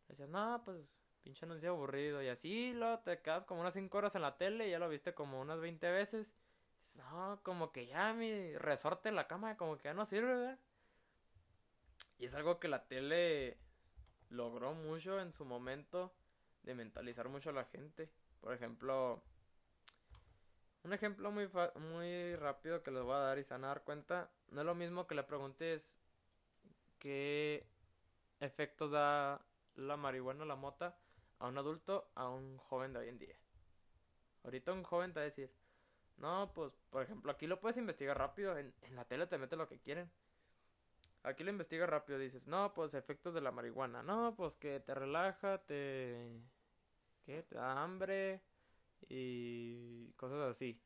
[0.09, 2.23] Decías, no, pues pinche anuncio aburrido.
[2.23, 4.89] Y así lo te quedas como unas 5 horas en la tele y ya lo
[4.89, 6.35] viste como unas 20 veces.
[6.97, 10.59] no, como que ya mi resorte en la cama como que ya no sirve, ¿verdad?
[12.19, 13.59] Y es algo que la tele
[14.31, 16.13] logró mucho en su momento
[16.63, 18.11] de mentalizar mucho a la gente.
[18.41, 19.23] Por ejemplo,
[20.83, 23.85] un ejemplo muy, muy rápido que les voy a dar y se van a dar
[23.85, 25.99] cuenta, no es lo mismo que le preguntes
[26.99, 27.67] qué
[28.41, 29.41] efectos da
[29.77, 30.97] la marihuana la mota
[31.39, 33.37] a un adulto a un joven de hoy en día.
[34.45, 35.53] Ahorita un joven te va a decir,
[36.17, 39.57] no, pues por ejemplo aquí lo puedes investigar rápido, en, en la tele te mete
[39.57, 40.11] lo que quieren.
[41.29, 44.95] Aquí lo investiga rápido, dices, no, pues efectos de la marihuana, no, pues que te
[44.95, 46.41] relaja, te...
[47.27, 47.43] ¿Qué?
[47.43, 48.41] Te da hambre
[49.11, 50.81] y cosas así.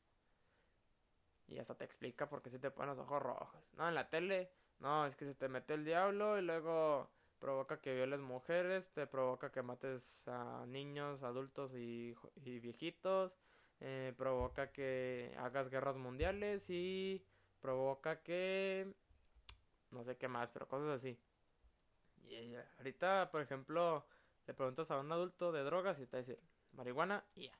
[1.46, 3.72] Y hasta te explica por qué se te ponen los ojos rojos.
[3.74, 4.50] No, en la tele,
[4.80, 9.06] no, es que se te mete el diablo y luego provoca que violes mujeres, te
[9.06, 13.38] provoca que mates a niños, adultos y, viejitos,
[13.78, 17.24] eh, provoca que hagas guerras mundiales y
[17.60, 18.92] provoca que
[19.92, 21.18] no sé qué más, pero cosas así.
[22.24, 24.06] Y ahorita, por ejemplo,
[24.46, 26.38] le preguntas a un adulto de drogas y te dice
[26.72, 27.58] marihuana y ya.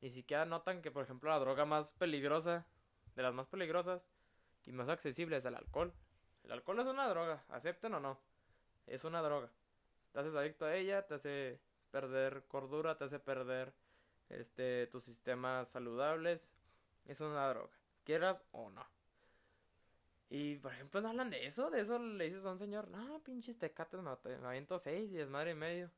[0.00, 2.66] Ni siquiera notan que, por ejemplo, la droga más peligrosa,
[3.14, 4.06] de las más peligrosas
[4.64, 5.92] y más accesibles es el alcohol.
[6.42, 8.18] El alcohol es una droga, acepten o no.
[8.86, 9.50] Es una droga.
[10.12, 13.74] Te haces adicto a ella, te hace perder cordura, te hace perder
[14.28, 16.52] este tus sistemas saludables.
[17.06, 17.72] Es una droga,
[18.04, 18.93] quieras o no.
[20.30, 23.22] Y por ejemplo, no hablan de eso, de eso le dices a un señor, no,
[23.22, 24.10] pinches tecates, me
[24.46, 25.90] aviento seis y es madre y medio.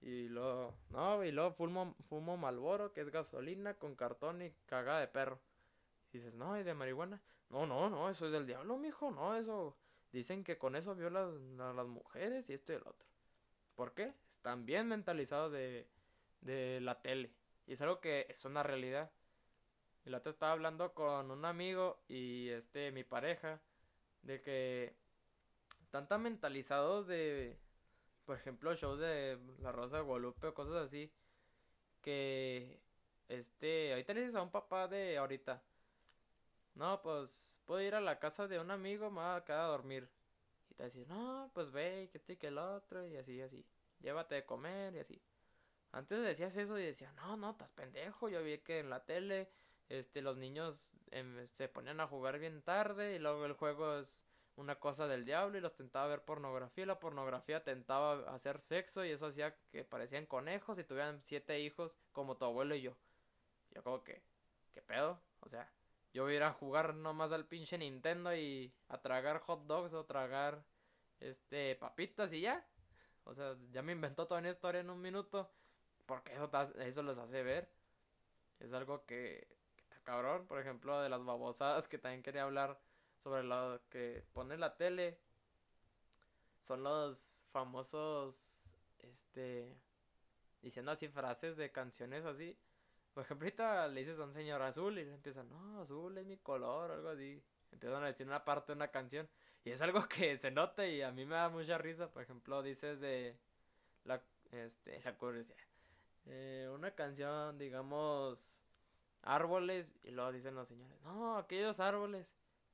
[0.00, 5.00] Y luego, no, y luego fumo, fumo Malboro, que es gasolina con cartón y cagada
[5.00, 5.40] de perro.
[6.12, 7.20] Y dices, no, ¿y de marihuana?
[7.50, 9.76] No, no, no, eso es del diablo, mijo, no, eso.
[10.12, 13.06] Dicen que con eso violas a las mujeres y esto y el otro.
[13.74, 14.14] ¿Por qué?
[14.28, 15.86] Están bien mentalizados de,
[16.40, 17.32] de la tele.
[17.66, 19.10] Y es algo que es una realidad.
[20.08, 23.60] Y la otra estaba hablando con un amigo y este, mi pareja,
[24.22, 24.96] de que
[25.82, 27.58] están tan mentalizados de,
[28.24, 31.12] por ejemplo, shows de La Rosa de Guadalupe o cosas así,
[32.00, 32.80] que,
[33.28, 35.62] este, ahorita le dices a un papá de ahorita,
[36.74, 39.66] no, pues, puedo ir a la casa de un amigo, me voy a quedar a
[39.66, 40.08] dormir.
[40.70, 43.62] Y te decir, no, pues ve, que estoy que el otro, y así, así.
[44.00, 45.20] Llévate de comer, y así.
[45.92, 48.30] Antes decías eso y decía, no, no, estás pendejo.
[48.30, 49.50] Yo vi que en la tele
[49.88, 54.24] este los niños em, se ponían a jugar bien tarde y luego el juego es
[54.56, 59.04] una cosa del diablo y los tentaba ver pornografía y la pornografía tentaba hacer sexo
[59.04, 62.96] y eso hacía que parecían conejos y tuvieran siete hijos como tu abuelo y yo.
[63.70, 64.22] Yo como que,
[64.72, 65.20] ¿qué pedo?
[65.40, 65.72] O sea,
[66.12, 69.92] yo voy a ir a jugar nomás al pinche Nintendo y a tragar hot dogs
[69.94, 70.64] o tragar
[71.20, 72.66] este papitas y ya.
[73.24, 75.50] O sea, ya me inventó toda una historia en un minuto
[76.06, 77.70] porque eso, eso los hace ver.
[78.58, 79.57] Es algo que
[80.08, 80.46] cabrón.
[80.46, 82.80] Por ejemplo, de las babosadas que también quería hablar
[83.18, 85.18] sobre lo que pone la tele.
[86.60, 89.76] Son los famosos, este,
[90.62, 92.56] diciendo así frases de canciones así.
[93.12, 96.24] Por ejemplo, ahorita le dices a un señor azul y le empiezan, no, azul es
[96.24, 97.42] mi color, algo así.
[97.70, 99.28] Empiezan a decir una parte de una canción.
[99.62, 102.10] Y es algo que se nota y a mí me da mucha risa.
[102.10, 103.36] Por ejemplo, dices de
[104.04, 105.58] la, este, la curiosidad.
[106.24, 108.58] Eh, una canción, digamos,
[109.22, 112.26] árboles y luego dicen los señores, no, aquellos árboles.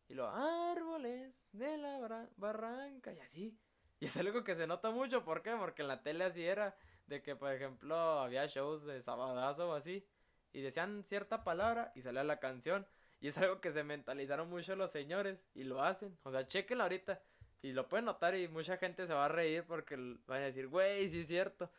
[0.08, 3.58] Y luego, árboles de la barranca y así.
[4.00, 5.54] Y es algo que se nota mucho, ¿por qué?
[5.58, 6.76] Porque en la tele así era,
[7.06, 10.06] de que por ejemplo había shows de sabadazo o así,
[10.52, 12.86] y decían cierta palabra y salía la canción.
[13.20, 16.18] Y es algo que se mentalizaron mucho los señores y lo hacen.
[16.24, 17.22] O sea, chequenlo ahorita.
[17.62, 20.68] Y lo pueden notar y mucha gente se va a reír porque van a decir,
[20.68, 21.70] güey, sí es cierto.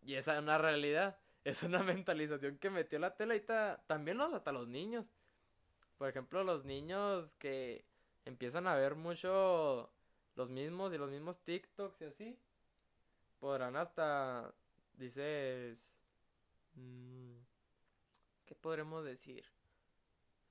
[0.00, 1.18] Y esa es una realidad
[1.48, 3.40] es una mentalización que metió la tela y
[3.86, 5.06] también los, hasta los niños.
[5.96, 7.84] Por ejemplo, los niños que
[8.24, 9.90] empiezan a ver mucho
[10.36, 12.38] los mismos y los mismos TikToks y así,
[13.40, 14.52] podrán hasta,
[14.92, 15.92] dices,
[16.74, 17.38] mm,
[18.46, 19.44] ¿qué podremos decir?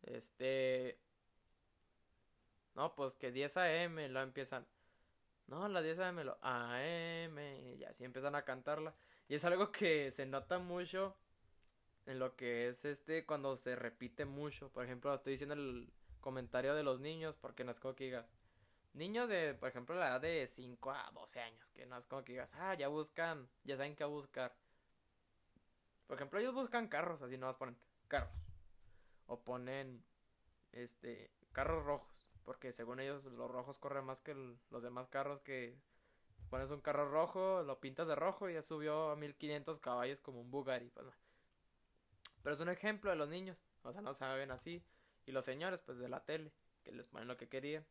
[0.03, 0.99] Este,
[2.75, 4.65] no, pues que 10 AM lo empiezan,
[5.47, 7.39] no, la 10 AM lo AM,
[7.77, 8.93] y así empiezan a cantarla.
[9.27, 11.15] Y es algo que se nota mucho
[12.05, 14.69] en lo que es este cuando se repite mucho.
[14.69, 18.25] Por ejemplo, estoy diciendo el comentario de los niños porque no es como que digas
[18.97, 22.23] niños de, por ejemplo, la edad de 5 a 12 años, que no es como
[22.23, 24.55] que digas, ah, ya buscan, ya saben qué buscar.
[26.07, 28.33] Por ejemplo, ellos buscan carros, así no más ponen carros.
[29.27, 30.03] O ponen,
[30.71, 35.77] este, carros rojos, porque según ellos los rojos corren más que los demás carros que
[36.49, 40.41] pones un carro rojo, lo pintas de rojo y ya subió a 1500 caballos como
[40.41, 41.07] un Bugatti, pues
[42.43, 44.83] Pero es un ejemplo de los niños, o sea, no saben así.
[45.25, 46.51] Y los señores, pues de la tele,
[46.83, 47.85] que les ponen lo que querían.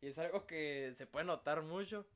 [0.00, 2.06] Y es algo que se puede notar mucho.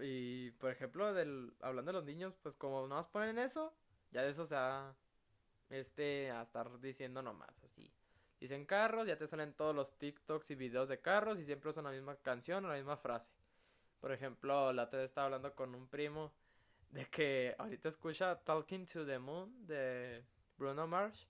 [0.00, 3.74] Y por ejemplo, del, hablando de los niños, pues como no nos ponen eso,
[4.12, 4.94] ya de eso se va
[5.70, 7.92] este, a estar diciendo nomás así.
[8.40, 11.84] Dicen carros, ya te salen todos los TikToks y videos de carros y siempre usan
[11.84, 13.34] la misma canción o la misma frase.
[14.04, 16.30] Por ejemplo, la otra estaba hablando con un primo
[16.90, 20.22] de que ahorita escucha Talking to the Moon de
[20.58, 21.26] Bruno Mars.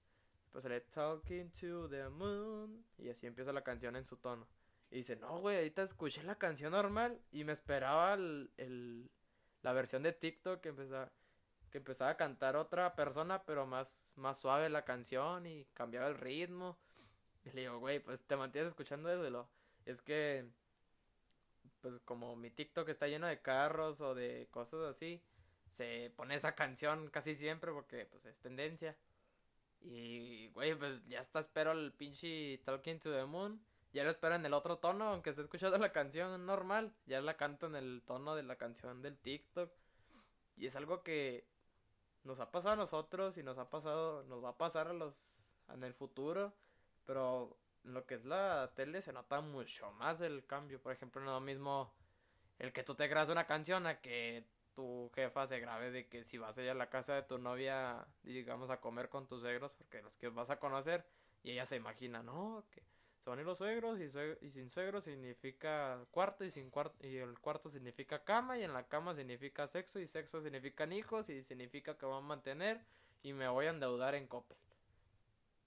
[0.51, 4.49] Pues sale Talking to the Moon y así empieza la canción en su tono.
[4.91, 9.09] Y dice, no, güey, ahorita escuché la canción normal y me esperaba el,
[9.63, 11.13] la versión de TikTok que empezaba,
[11.71, 16.17] que empezaba a cantar otra persona, pero más, más suave la canción y cambiaba el
[16.17, 16.77] ritmo.
[17.45, 19.49] Y le digo, güey, pues te mantienes escuchando desde lo...
[19.85, 20.51] Es que,
[21.85, 25.23] pues como mi TikTok está lleno de carros o de cosas así,
[25.71, 28.97] se pone esa canción casi siempre porque pues es tendencia.
[29.83, 33.61] Y, güey, pues ya está, espero el pinche Talking to the Moon
[33.95, 37.37] ya lo espero en el otro tono, aunque esté escuchando la canción normal, ya la
[37.37, 39.71] canto en el tono de la canción del TikTok.
[40.57, 41.47] Y es algo que
[42.25, 45.45] nos ha pasado a nosotros y nos ha pasado, nos va a pasar a los
[45.73, 46.53] en el futuro,
[47.07, 50.81] pero lo que es la tele se nota mucho más el cambio.
[50.81, 51.93] Por ejemplo, no lo mismo
[52.59, 54.45] el que tú te grabes una canción a que
[54.75, 57.39] tu jefa se grabe de que si vas a ir a la casa de tu
[57.39, 61.07] novia, digamos, a comer con tus suegros, porque los que vas a conocer,
[61.43, 62.83] y ella se imagina, no, que
[63.19, 67.17] se van a ir los suegros y, sin suegros significa cuarto y sin cuarto y
[67.17, 71.43] el cuarto significa cama y en la cama significa sexo y sexo significan hijos y
[71.43, 72.85] significa que van a mantener
[73.23, 74.59] y me voy a endeudar en Coppel.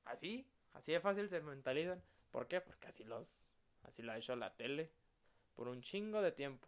[0.06, 0.48] Así,
[0.78, 2.02] así de fácil se mentalizan.
[2.32, 2.62] ¿Por qué?
[2.62, 3.52] Porque así los
[3.84, 4.92] así lo ha hecho la tele
[5.56, 6.68] por un chingo de tiempo.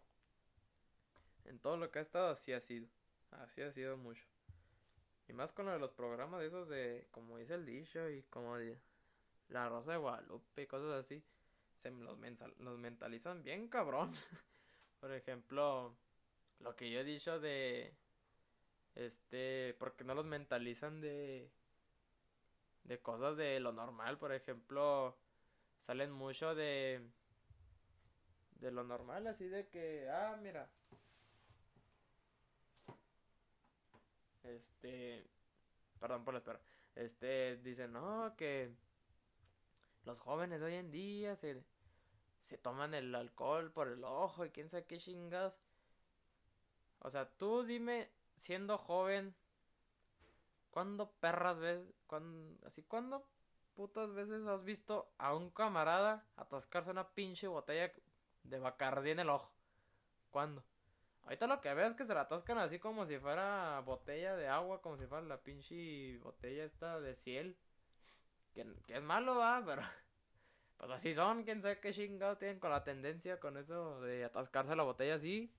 [1.44, 2.88] En todo lo que ha estado así ha sido.
[3.30, 4.24] Así ha sido mucho.
[5.28, 8.22] Y más con lo de los programas de esos de como dice el dicho y
[8.24, 8.56] como
[9.48, 11.22] la Rosa de Guadalupe, cosas así,
[11.82, 12.18] se los,
[12.58, 14.12] los mentalizan bien cabrón.
[15.00, 15.94] Por ejemplo,
[16.58, 17.94] lo que yo he dicho de
[18.94, 21.50] este, porque no los mentalizan de
[22.84, 25.16] de cosas de lo normal, por ejemplo,
[25.78, 27.10] salen mucho de
[28.60, 30.70] de lo normal, así de que, ah, mira.
[34.42, 35.26] Este,
[35.98, 36.60] perdón por la espera.
[36.94, 38.74] Este, dicen, no, que
[40.04, 41.62] los jóvenes hoy en día se,
[42.42, 45.58] se toman el alcohol por el ojo y quién sabe qué chingados.
[46.98, 49.34] O sea, tú dime, siendo joven,
[50.70, 51.80] ¿cuándo perras ves?
[52.06, 53.26] Cuando, así, ¿cuándo
[53.74, 57.92] putas veces has visto a un camarada atascarse una pinche botella
[58.42, 59.52] de Bacardí en el ojo?
[60.30, 60.64] ¿Cuándo?
[61.22, 64.48] Ahorita lo que veo es que se la atascan así como si fuera botella de
[64.48, 67.56] agua, como si fuera la pinche botella esta de ciel.
[68.52, 69.82] Que, es malo, va, pero.
[70.78, 74.74] Pues así son, quién sabe qué chingados tienen con la tendencia con eso de atascarse
[74.74, 75.54] la botella así.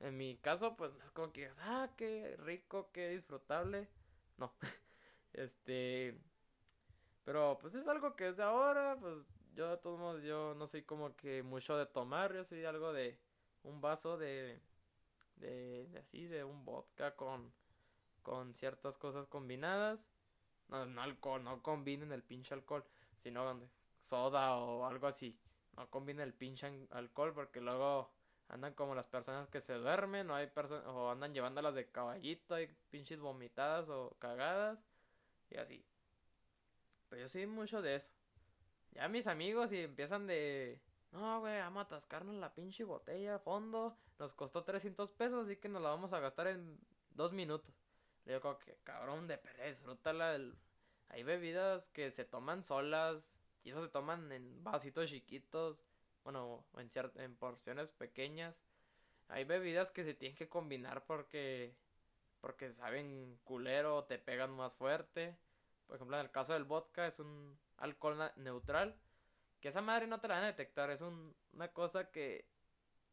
[0.00, 3.88] En mi caso, pues no es como que digas, ah, qué rico, qué disfrutable.
[4.38, 4.52] No.
[5.32, 6.18] este.
[7.24, 10.66] Pero pues es algo que es de ahora, pues yo de todos modos, yo no
[10.66, 13.18] soy como que mucho de tomar, yo soy algo de
[13.64, 14.60] un vaso de,
[15.36, 17.52] de, de así, de un vodka con,
[18.22, 20.10] con ciertas cosas combinadas.
[20.68, 22.84] No, no alcohol, no combinen el pinche alcohol,
[23.18, 23.60] sino
[24.00, 25.38] soda o algo así.
[25.76, 28.10] No combinen el pinche alcohol porque luego
[28.48, 30.50] andan como las personas que se duermen o hay
[30.86, 34.78] o andan llevándolas de caballito y pinches vomitadas o cagadas
[35.50, 35.84] y así.
[37.08, 38.10] Pero yo soy mucho de eso.
[38.92, 40.80] Ya mis amigos y empiezan de
[41.12, 43.96] no, güey, vamos a atascarnos la pinche botella a fondo.
[44.18, 46.78] Nos costó 300 pesos, así que nos la vamos a gastar en
[47.10, 47.74] dos minutos.
[48.24, 50.34] Le digo que cabrón de pereza, disfrútala.
[50.34, 50.54] El...
[51.08, 55.82] Hay bebidas que se toman solas y eso se toman en vasitos chiquitos,
[56.30, 56.90] bueno, en,
[57.22, 58.62] en porciones pequeñas.
[59.28, 61.74] Hay bebidas que se tienen que combinar porque
[62.42, 65.34] porque saben culero, te pegan más fuerte.
[65.86, 68.94] Por ejemplo, en el caso del vodka es un alcohol neutral,
[69.62, 72.46] que esa madre no te la van a detectar, es una cosa que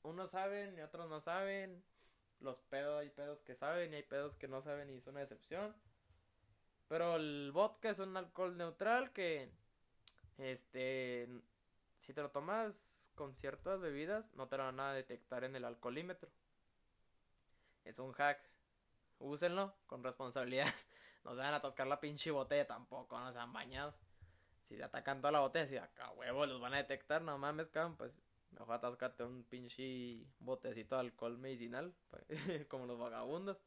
[0.03, 1.86] unos saben y otros no saben
[2.41, 5.24] los pedos, hay pedos que saben y hay pedos que no saben y son una
[5.24, 5.74] excepción.
[6.89, 9.49] Pero el vodka es un alcohol neutral que,
[10.38, 11.30] este,
[12.05, 15.65] si te lo tomas con ciertas bebidas, no te lo van a detectar en el
[15.65, 16.29] alcoholímetro.
[17.83, 18.39] Es un hack.
[19.17, 20.67] Úsenlo con responsabilidad.
[21.23, 23.95] No se van a atascar la pinche botella tampoco, no sean bañados.
[24.67, 27.71] Si te atacan toda la botella, si acá huevo los van a detectar, no mames,
[27.71, 31.95] cabrón, pues mejor atascarte un pinche botecito de alcohol medicinal,
[32.69, 33.57] como los vagabundos.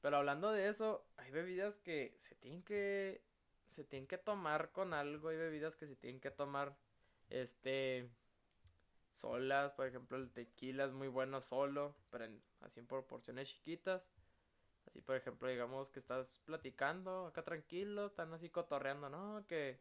[0.00, 3.22] Pero hablando de eso, hay bebidas que se tienen que
[3.68, 6.76] se tienen que tomar con algo, hay bebidas que se tienen que tomar
[7.30, 8.10] este
[9.10, 12.26] solas, por ejemplo, el tequila es muy bueno solo, pero
[12.60, 14.08] así en proporciones chiquitas.
[14.86, 19.44] Así, por ejemplo, digamos que estás platicando acá tranquilo, están así cotorreando, ¿no?
[19.46, 19.80] Que,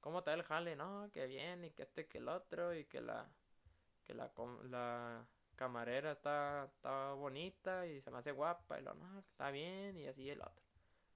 [0.00, 0.76] ¿cómo da el jale?
[0.76, 3.30] No, que bien, y que este, que el otro, y que la,
[4.04, 4.32] que la,
[4.70, 5.26] la
[5.56, 10.06] camarera está, está bonita y se me hace guapa, y lo, no, está bien, y
[10.06, 10.64] así el otro.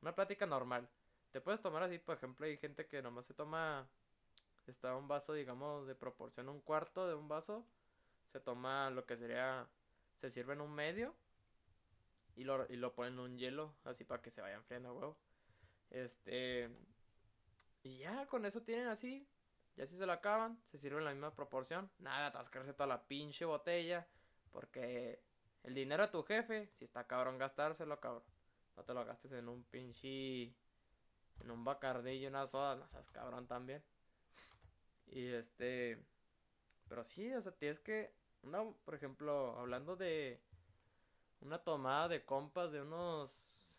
[0.03, 0.87] Una plática normal.
[1.31, 3.89] Te puedes tomar así, por ejemplo, hay gente que nomás se toma,
[4.71, 7.67] está un vaso, digamos, de proporción un cuarto de un vaso,
[8.29, 9.69] se toma lo que sería,
[10.15, 11.15] se sirve en un medio
[12.37, 15.17] y lo, y lo ponen en un hielo, así para que se vaya enfriando, huevo.
[15.91, 16.71] Este.
[17.83, 19.29] Y ya, con eso tienen así.
[19.77, 21.91] Ya si se lo acaban, se sirve en la misma proporción.
[21.99, 24.07] Nada, atascarse toda la pinche botella.
[24.51, 25.23] Porque
[25.62, 28.25] el dinero a tu jefe, si está cabrón gastárselo, cabrón.
[28.77, 30.55] No te lo gastes en un pinche.
[31.41, 32.77] En un bacardillo una soda.
[32.77, 33.83] No seas cabrón también.
[35.15, 35.97] Y este.
[36.89, 38.12] Pero sí, o sea, tienes que.
[38.43, 40.39] Una, por ejemplo, hablando de
[41.41, 43.77] una tomada de compas de unos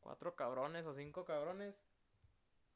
[0.00, 1.74] cuatro cabrones o cinco cabrones.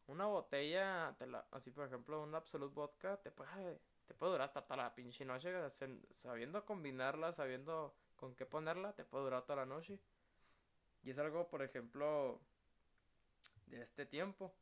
[0.07, 1.15] Una botella,
[1.51, 5.25] así por ejemplo, un Absolute Vodka, te puede, te puede durar hasta toda la pinche
[5.25, 5.53] noche.
[6.23, 10.01] Sabiendo combinarla, sabiendo con qué ponerla, te puede durar toda la noche.
[11.03, 12.41] Y es algo, por ejemplo,
[13.67, 14.55] de este tiempo.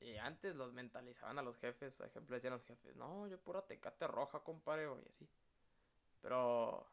[0.00, 3.62] Y antes los mentalizaban a los jefes, por ejemplo, decían los jefes, no, yo pura
[3.62, 5.28] tecate roja, compadre, y así.
[6.20, 6.86] Pero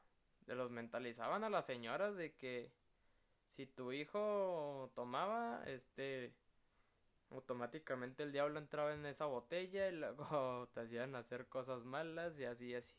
[0.46, 2.72] de los mentalizaban a las señoras de que
[3.48, 6.34] si tu hijo tomaba, este,
[7.30, 12.46] automáticamente el diablo entraba en esa botella y luego te hacían hacer cosas malas y
[12.46, 12.96] así, así.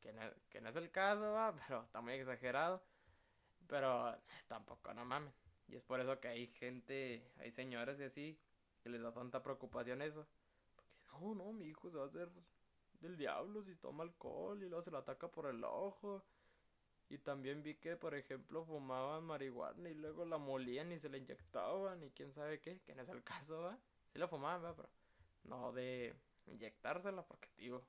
[0.00, 1.54] Que no, que no es el caso, ¿va?
[1.66, 2.82] pero está muy exagerado.
[3.66, 4.16] Pero
[4.46, 5.34] tampoco, no mames.
[5.68, 8.38] Y es por eso que hay gente, hay señores y así,
[8.86, 10.24] que les da tanta preocupación eso.
[10.76, 12.30] Porque no, no, mi hijo se va a hacer
[13.00, 16.24] del diablo si toma alcohol y luego se lo ataca por el ojo
[17.08, 21.16] y también vi que, por ejemplo, fumaban marihuana y luego la molían y se la
[21.16, 23.76] inyectaban y quién sabe qué, que no es el caso, ¿va?
[24.12, 24.76] Sí la fumaban, ¿va?
[24.76, 24.88] Pero
[25.42, 26.14] no de
[26.46, 27.82] inyectársela, porque, digo,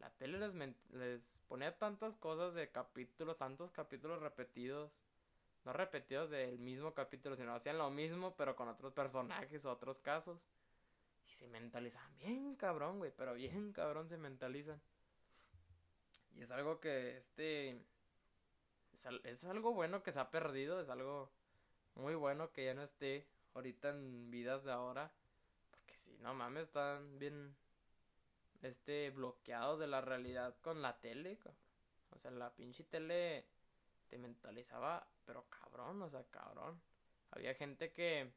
[0.00, 0.54] la tele les,
[0.90, 4.92] les ponía tantas cosas de capítulos, tantos capítulos repetidos.
[5.64, 10.00] No repetidos del mismo capítulo, sino hacían lo mismo, pero con otros personajes o otros
[10.00, 10.40] casos.
[11.28, 14.80] Y se mentalizan bien cabrón, güey, pero bien cabrón se mentalizan.
[16.34, 17.80] Y es algo que este
[19.24, 21.30] es, algo bueno que se ha perdido, es algo
[21.94, 25.12] muy bueno que ya no esté ahorita en vidas de ahora.
[25.70, 27.54] Porque si no mames, están bien
[28.62, 31.38] este bloqueados de la realidad con la tele.
[32.10, 33.46] O sea, la pinche tele
[34.12, 36.78] te mentalizaba, pero cabrón, o sea, cabrón.
[37.30, 38.30] Había gente que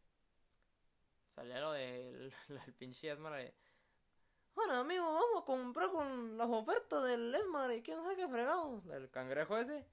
[1.28, 2.34] salía lo del,
[2.80, 3.53] pinche Esmar
[4.53, 8.80] Bueno, amigo, vamos a comprar con las ofertas del Esmar y quién sabe qué fregado.
[8.86, 9.86] Del cangrejo ese.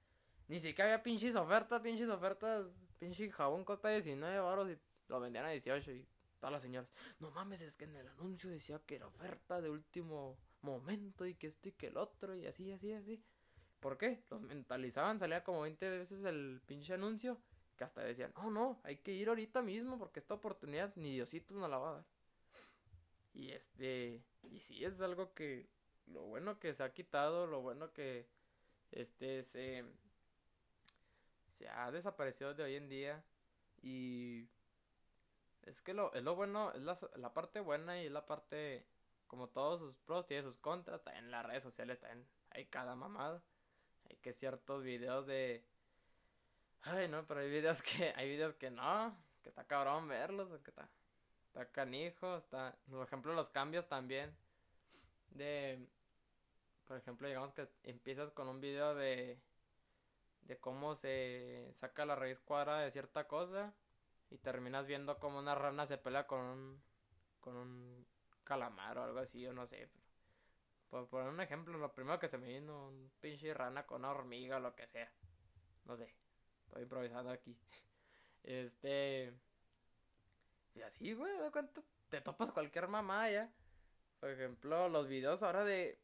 [0.47, 2.65] Ni siquiera había pinches ofertas, pinches ofertas.
[2.97, 4.79] Pinche jabón costa 19 baros y
[5.09, 6.07] lo vendían a 18 y
[6.39, 6.89] todas las señoras.
[7.19, 11.35] No mames, es que en el anuncio decía que era oferta de último momento y
[11.35, 13.21] que esto y que el otro y así, así, así.
[13.83, 14.23] ¿Por qué?
[14.29, 17.37] Los mentalizaban, salía como 20 veces el pinche anuncio
[17.77, 21.53] que hasta decían, no, no, hay que ir ahorita mismo porque esta oportunidad ni Diosito
[21.53, 22.05] nos la va a dar.
[23.33, 25.67] Y este, y sí es algo que,
[26.07, 28.25] lo bueno que se ha quitado, lo bueno que,
[28.91, 29.83] este, se,
[31.51, 33.21] se ha desaparecido de hoy en día
[33.81, 34.47] y
[35.63, 38.85] es que lo, es lo bueno, es la, la parte buena y es la parte,
[39.27, 42.65] como todos sus pros, tiene sus contras, está en las redes sociales, está en, hay
[42.67, 43.43] cada mamada,
[44.09, 45.63] hay que ciertos videos de,
[46.81, 50.61] ay no, pero hay videos que, hay videos que no, que está cabrón verlos, o
[50.61, 50.89] que está,
[51.47, 54.35] está canijo, está, por ejemplo los cambios también,
[55.29, 55.87] de,
[56.85, 59.39] por ejemplo digamos que empiezas con un video de
[60.47, 63.73] de cómo se saca la raíz cuadrada de cierta cosa
[64.29, 66.83] y terminas viendo como una rana se pelea con un
[67.39, 68.05] con un
[68.43, 69.89] calamar o algo así, o no sé.
[70.93, 74.11] Por poner un ejemplo, lo primero que se me vino un pinche rana con una
[74.11, 75.11] hormiga o lo que sea.
[75.85, 76.13] No sé.
[76.67, 77.57] Estoy improvisando aquí.
[78.43, 79.33] Este
[80.75, 83.51] y así, güey, de cuenta te topas cualquier mamá ya.
[84.19, 85.99] Por ejemplo, los videos ahora de,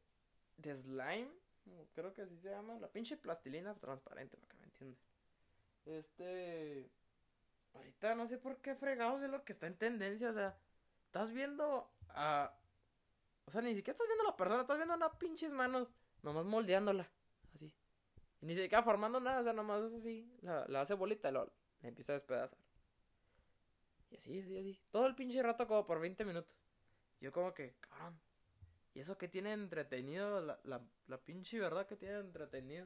[0.57, 1.29] de slime,
[1.93, 5.01] creo que así se llama, la pinche plastilina transparente, para que me entiendan.
[5.85, 6.89] Este,
[7.75, 10.57] ahorita no sé por qué fregados es lo que está en tendencia, o sea,
[11.05, 12.58] estás viendo a...
[13.49, 15.87] O sea, ni siquiera estás viendo a la persona, estás viendo a unas pinches manos,
[16.21, 17.09] nomás moldeándola,
[17.55, 17.73] así.
[18.41, 21.51] Y ni siquiera formando nada, o sea, nomás es así, la, la hace bolita lo,
[21.81, 22.59] la empieza a despedazar.
[24.11, 24.79] Y así, así, así.
[24.91, 26.55] Todo el pinche rato como por 20 minutos.
[27.21, 28.19] Yo como que, cabrón.
[28.93, 30.41] ¿Y eso que tiene entretenido?
[30.41, 32.85] La, la, la pinche verdad que tiene entretenido.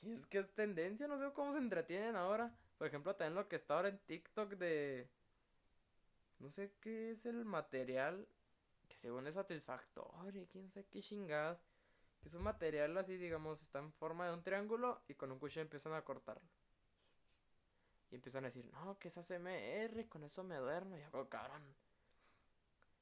[0.00, 2.56] Y es que es tendencia, no sé cómo se entretienen ahora.
[2.78, 5.10] Por ejemplo, también lo que está ahora en TikTok de...
[6.38, 8.26] No sé qué es el material
[9.00, 11.58] según es satisfactorio, quién sabe qué chingadas.
[12.20, 15.38] Que es un material así, digamos, está en forma de un triángulo y con un
[15.38, 16.46] cuchillo empiezan a cortarlo.
[18.10, 20.98] Y empiezan a decir, no, que es ASMR, con eso me duermo.
[20.98, 21.62] Y hago, cabrón.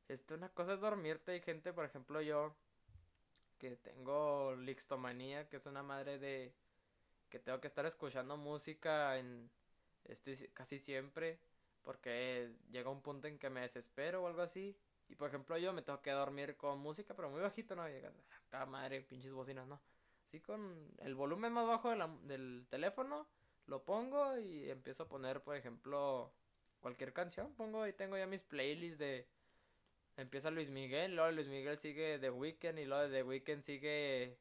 [0.07, 1.33] Esto, una cosa es dormirte.
[1.33, 2.55] Hay gente, por ejemplo, yo,
[3.59, 6.55] que tengo lixtomanía, que es una madre de
[7.29, 9.51] que tengo que estar escuchando música en
[10.05, 11.39] este casi siempre
[11.83, 14.79] porque llega un punto en que me desespero o algo así
[15.09, 18.15] y por ejemplo yo me tengo que dormir con música pero muy bajito no llegas
[18.47, 19.81] acá madre pinches bocinas no
[20.27, 21.91] así con el volumen más bajo
[22.25, 23.27] del teléfono
[23.69, 26.33] lo pongo y empiezo a poner, por ejemplo,
[26.81, 27.55] cualquier canción.
[27.55, 29.29] Pongo y tengo ya mis playlists de...
[30.17, 34.37] Empieza Luis Miguel, luego Luis Miguel sigue The Weeknd y luego de The Weeknd sigue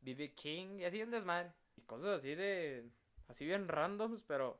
[0.00, 0.32] B.B.
[0.34, 1.52] King y así un desmadre.
[1.76, 2.88] Y cosas así de...
[3.26, 4.58] Así bien randoms, pero...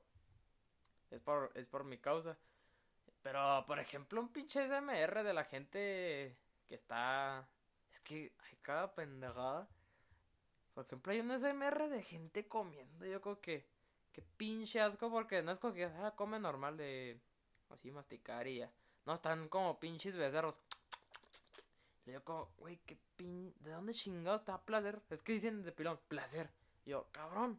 [1.11, 2.37] Es por, es por mi causa.
[3.29, 6.35] Pero, por ejemplo, un pinche SMR de la gente
[6.67, 7.47] que está...
[7.93, 9.69] Es que hay cada pendejada.
[10.73, 13.05] Por ejemplo, hay un SMR de gente comiendo.
[13.05, 13.67] Yo creo que
[14.15, 17.21] Qué pinche asco porque no es como que ah, come normal de
[17.69, 18.73] así masticar y ya.
[19.05, 20.59] No, están como pinches becerros.
[22.07, 23.55] Le digo como, güey, qué pin...
[23.61, 25.03] ¿De dónde chingados te da placer?
[25.11, 26.51] Es que dicen de pilón, placer.
[26.87, 27.59] Y yo, cabrón,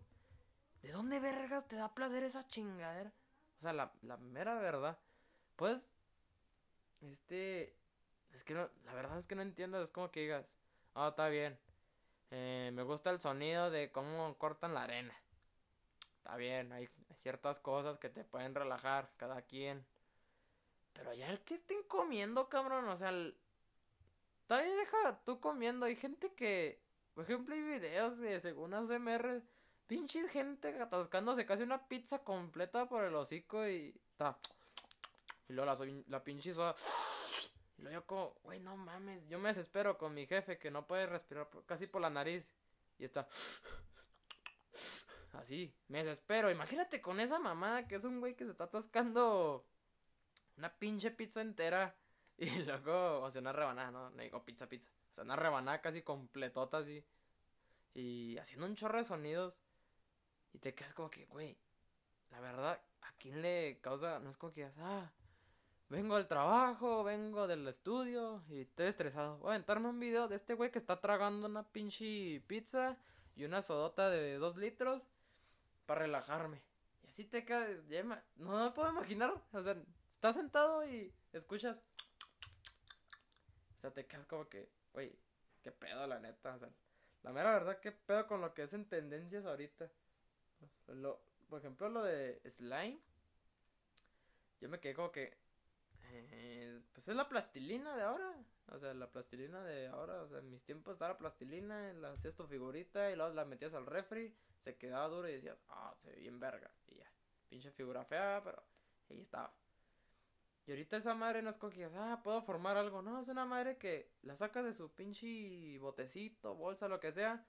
[0.81, 3.13] ¿de dónde vergas te da placer esa chingadera?
[3.59, 4.97] O sea, la, la mera verdad.
[5.59, 5.87] Pues,
[7.01, 7.75] este...
[8.33, 10.57] Es que no, la verdad es que no entiendo, es como que digas,
[10.95, 11.59] ah, está bien.
[12.31, 15.13] Eh, me gusta el sonido de cómo cortan la arena
[16.29, 19.83] está bien, hay ciertas cosas que te pueden relajar, cada quien.
[20.93, 23.35] Pero ya el que estén comiendo, cabrón, o sea, el...
[24.45, 25.87] todavía deja tú comiendo.
[25.87, 26.79] Hay gente que,
[27.15, 29.41] por ejemplo, hay videos de según ASMR,
[29.87, 34.37] pinches gente atascándose casi una pizza completa por el hocico y está.
[35.49, 36.75] Y luego la, la pinche soda.
[37.77, 40.85] Y luego yo como, güey, no mames, yo me desespero con mi jefe que no
[40.85, 42.53] puede respirar casi por la nariz.
[42.97, 43.25] Y está
[45.31, 46.51] así, me desespero.
[46.51, 49.65] Imagínate con esa mamada que es un güey que se está atascando
[50.57, 51.95] una pinche pizza entera
[52.37, 54.89] y luego, o sea, una rebanada, no, no digo pizza, pizza.
[55.11, 57.05] O sea, una rebanada casi completota así.
[57.93, 59.63] Y haciendo un chorro de sonidos.
[60.51, 61.57] Y te quedas como que, güey,
[62.31, 64.19] la verdad, ¿a quién le causa?
[64.19, 65.11] No es como que ah,
[65.89, 69.37] vengo del trabajo, vengo del estudio y estoy estresado.
[69.39, 72.97] Voy a aventarme un video de este güey que está tragando una pinche pizza
[73.35, 75.01] y una sodota de dos litros
[75.85, 76.61] para relajarme.
[77.03, 77.69] Y así te quedas,
[78.35, 79.75] no me puedo imaginar, o sea,
[80.11, 81.77] estás sentado y escuchas.
[83.77, 85.17] O sea, te quedas como que, güey,
[85.63, 86.69] qué pedo la neta, o sea,
[87.23, 89.89] la mera verdad, qué pedo con lo que es en tendencias ahorita.
[90.87, 92.99] Lo, por ejemplo, lo de slime.
[94.61, 95.37] Yo me quedé como que,
[96.11, 98.33] eh, pues es la plastilina de ahora.
[98.71, 100.21] O sea, la plastilina de ahora.
[100.21, 103.45] O sea, en mis tiempos estaba la plastilina, la hacías tu figurita y luego la
[103.45, 106.71] metías al refri se quedaba duro y decías, ah, se ve bien verga.
[106.87, 107.11] Y ya,
[107.47, 108.61] pinche figura fea, pero
[109.09, 109.53] ahí estaba.
[110.65, 113.01] Y ahorita esa madre no es que ah, puedo formar algo.
[113.01, 117.43] No, es una madre que la sacas de su pinche botecito, bolsa, lo que sea.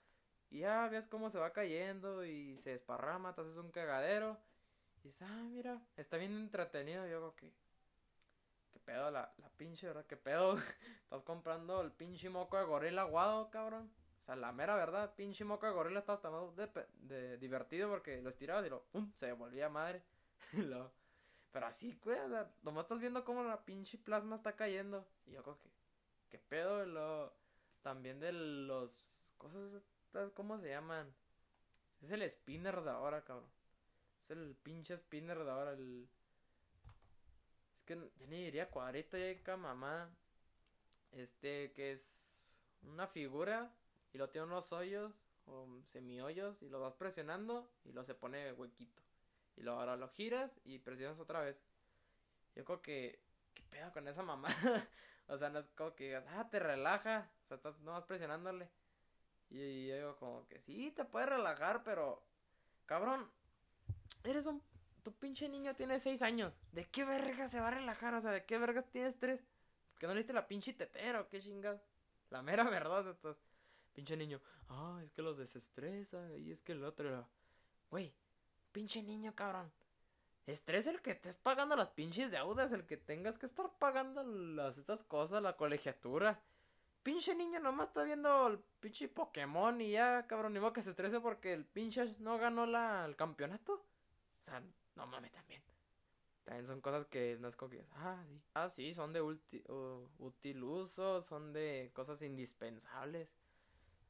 [0.48, 4.38] Y ya ves cómo se va cayendo y se desparrama, te haces un cagadero.
[4.96, 7.06] Y dices, ah, mira, está bien entretenido.
[7.06, 7.52] Y yo que,
[8.72, 10.06] ¿qué pedo la, la pinche, verdad?
[10.06, 10.56] ¿Qué pedo?
[11.04, 13.90] Estás comprando el pinche moco de gorila aguado, cabrón
[14.36, 18.70] la mera verdad, pinche moca gorila estaba tan de, de, divertido porque lo estirabas y
[18.70, 19.10] lo, ¡pum!
[19.14, 20.02] se volvía madre.
[20.52, 20.92] lo,
[21.52, 22.18] pero así, güey,
[22.62, 25.06] nomás estás viendo cómo la pinche plasma está cayendo.
[25.26, 25.70] Y yo creo que,
[26.30, 26.86] ¿qué pedo?
[26.86, 27.32] Lo,
[27.82, 31.12] también de los cosas, estas, ¿cómo se llaman?
[32.00, 33.50] Es el spinner de ahora, cabrón.
[34.22, 36.08] Es el pinche spinner de ahora, el...
[37.91, 40.09] Que ya ni diría cuadrito ya mamá.
[41.11, 43.74] Este que es una figura
[44.12, 45.12] y lo tiene unos hoyos
[45.47, 49.03] o semihoyos y lo vas presionando y lo se pone huequito.
[49.57, 51.57] Y luego ahora lo giras y presionas otra vez.
[52.55, 53.24] Yo creo que,
[53.55, 54.51] ¿qué pedo con esa mamá?
[55.26, 58.70] o sea, no es como que digas, ah, te relaja, o sea, estás nomás presionándole.
[59.49, 62.22] Y yo digo como que sí, te puedes relajar, pero,
[62.86, 63.28] cabrón,
[64.22, 64.62] eres un,
[65.01, 68.14] tu pinche niño tiene seis años, ¿de qué verga se va a relajar?
[68.14, 69.40] O sea, ¿de qué verga tienes tres?
[69.98, 71.80] ¿Que no le diste la pinche tetera o qué chingado?
[72.30, 73.36] La mera verdad, estos
[73.92, 77.28] pinche niño, ah, es que los desestresa y es que el otro
[77.90, 78.14] güey,
[78.72, 79.70] pinche niño, cabrón.
[80.46, 84.78] Estrés el que estés pagando las pinches deudas, el que tengas que estar pagando las
[84.78, 86.40] estas cosas, la colegiatura.
[87.03, 90.90] Pinche niño nomás está viendo el pinche Pokémon y ya, cabrón, ni modo que se
[90.90, 93.74] estrese porque el pinche no ganó la, el campeonato.
[93.74, 94.62] O sea,
[95.01, 95.62] no mames también.
[96.44, 100.62] También son cosas que no es como que, ah, sí, ah, sí son de útil
[100.62, 103.34] uso, son de cosas indispensables.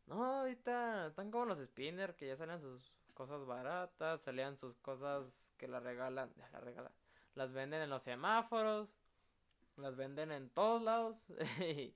[0.06, 5.54] No, ahorita están como los spinners que ya salen sus cosas baratas, salían sus cosas
[5.58, 6.92] que la regalan, la regalan,
[7.34, 8.96] las venden en los semáforos,
[9.76, 11.26] las venden en todos lados.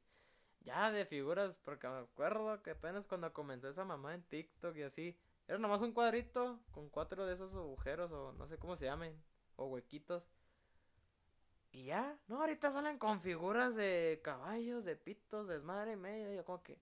[0.61, 4.83] ya de figuras, porque me acuerdo que apenas cuando comencé esa mamá en TikTok y
[4.83, 8.87] así, era nomás un cuadrito con cuatro de esos agujeros o no sé cómo se
[8.87, 9.23] llamen,
[9.57, 10.29] o huequitos.
[11.71, 16.33] Y ya, no, ahorita salen con figuras de caballos, de pitos, de desmadre y medio.
[16.33, 16.79] Yo como que,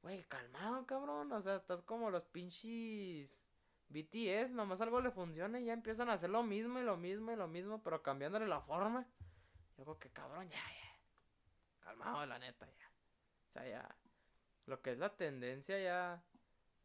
[0.00, 1.32] güey, calmado, cabrón.
[1.32, 3.42] O sea, estás como los pinches
[3.88, 7.32] BTS, nomás algo le funciona y ya empiezan a hacer lo mismo y lo mismo
[7.32, 9.06] y lo mismo, pero cambiándole la forma.
[9.76, 11.80] Yo creo que cabrón, ya, ya.
[11.80, 12.90] Calmado, la neta, ya.
[13.48, 13.96] O sea, ya.
[14.66, 16.22] Lo que es la tendencia ya.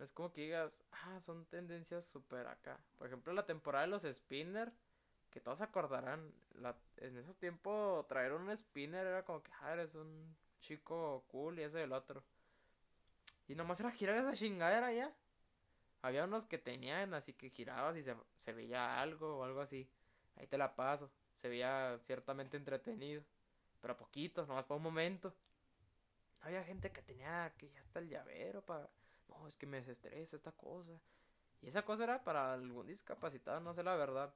[0.04, 2.78] Es como que digas, ah, son tendencias súper acá.
[2.98, 4.72] Por ejemplo, la temporada de los spinner.
[5.32, 6.32] Que todos acordarán.
[6.98, 11.64] En esos tiempos, traer un spinner era como que, ah, eres un chico cool y
[11.64, 12.24] ese del otro.
[13.48, 15.12] Y nomás era girar esa chingadera ya.
[16.02, 19.90] Había unos que tenían así que girabas y se, veía algo o algo así.
[20.36, 21.10] Ahí te la paso.
[21.34, 23.24] Se veía ciertamente entretenido.
[23.82, 25.34] Pero poquito, nomás para un momento.
[26.42, 28.90] Había gente que tenía que ya está el llavero para...
[29.40, 31.00] No, es que me desestresa esta cosa.
[31.62, 34.34] Y esa cosa era para algún discapacitado, no sé la verdad.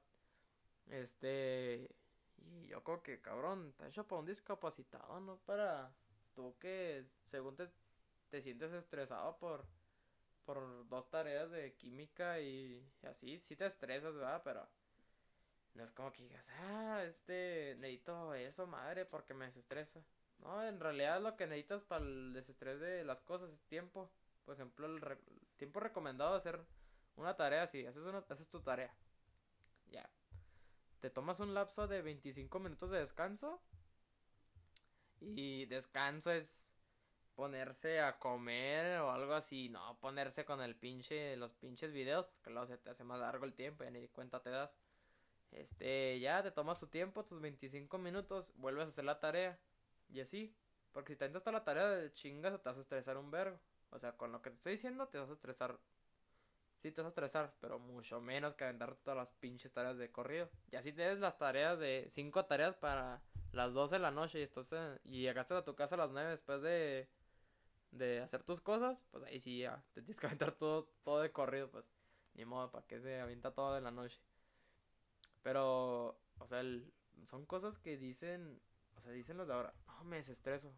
[0.86, 1.90] Este...
[2.38, 5.92] Y yo creo que, cabrón, está hecho para un discapacitado, no para
[6.34, 7.68] tú que según te,
[8.30, 9.66] te sientes estresado por
[10.48, 14.40] por dos tareas de química y, así, sí te estresas, ¿verdad?
[14.42, 14.66] Pero
[15.74, 20.02] no es como que digas, ah, este, necesito eso, madre, porque me desestresa.
[20.38, 24.10] No, en realidad lo que necesitas para el desestrés de las cosas es tiempo.
[24.48, 25.02] Por ejemplo, el
[25.58, 26.64] tiempo recomendado de hacer
[27.16, 28.90] una tarea, si haces, una, haces tu tarea.
[29.90, 30.08] Ya.
[31.00, 33.60] Te tomas un lapso de 25 minutos de descanso.
[35.20, 36.72] Y descanso es
[37.34, 42.48] ponerse a comer o algo así, no ponerse con el pinche, los pinches videos, porque
[42.48, 44.74] luego se te hace más largo el tiempo, y ni cuenta te das.
[45.50, 49.60] Este, ya te tomas tu tiempo, tus 25 minutos, vuelves a hacer la tarea,
[50.08, 50.56] y así,
[50.92, 53.60] porque si te entras la tarea de chingas, te vas a estresar un vergo.
[53.90, 55.78] O sea, con lo que te estoy diciendo, te vas a estresar.
[56.78, 60.10] Sí, te vas a estresar, pero mucho menos que aventar todas las pinches tareas de
[60.10, 60.48] corrido.
[60.70, 63.20] Y así tienes las tareas de 5 tareas para
[63.52, 66.30] las 12 de la noche y, estás, y llegaste a tu casa a las 9
[66.30, 67.08] después de
[67.90, 71.32] de hacer tus cosas, pues ahí sí ya te tienes que aventar todo, todo de
[71.32, 71.84] corrido, pues
[72.34, 74.20] ni modo, para que se avienta todo de la noche.
[75.42, 76.62] Pero, o sea,
[77.24, 78.60] son cosas que dicen,
[78.96, 80.72] o sea, dicen los de ahora, no me desestreso.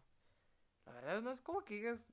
[0.85, 2.07] La verdad no es como que digas,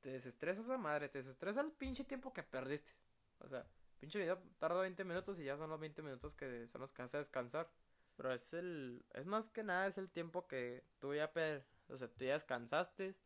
[0.00, 2.92] te desestresas a madre, te desestresa el pinche tiempo que perdiste.
[3.40, 3.66] O sea,
[4.00, 7.02] pinche video tarda 20 minutos y ya son los 20 minutos que son los que
[7.02, 7.70] hace descansar.
[8.16, 11.96] Pero es el, es más que nada, es el tiempo que tú ya, per, o
[11.96, 13.16] sea, tú ya descansaste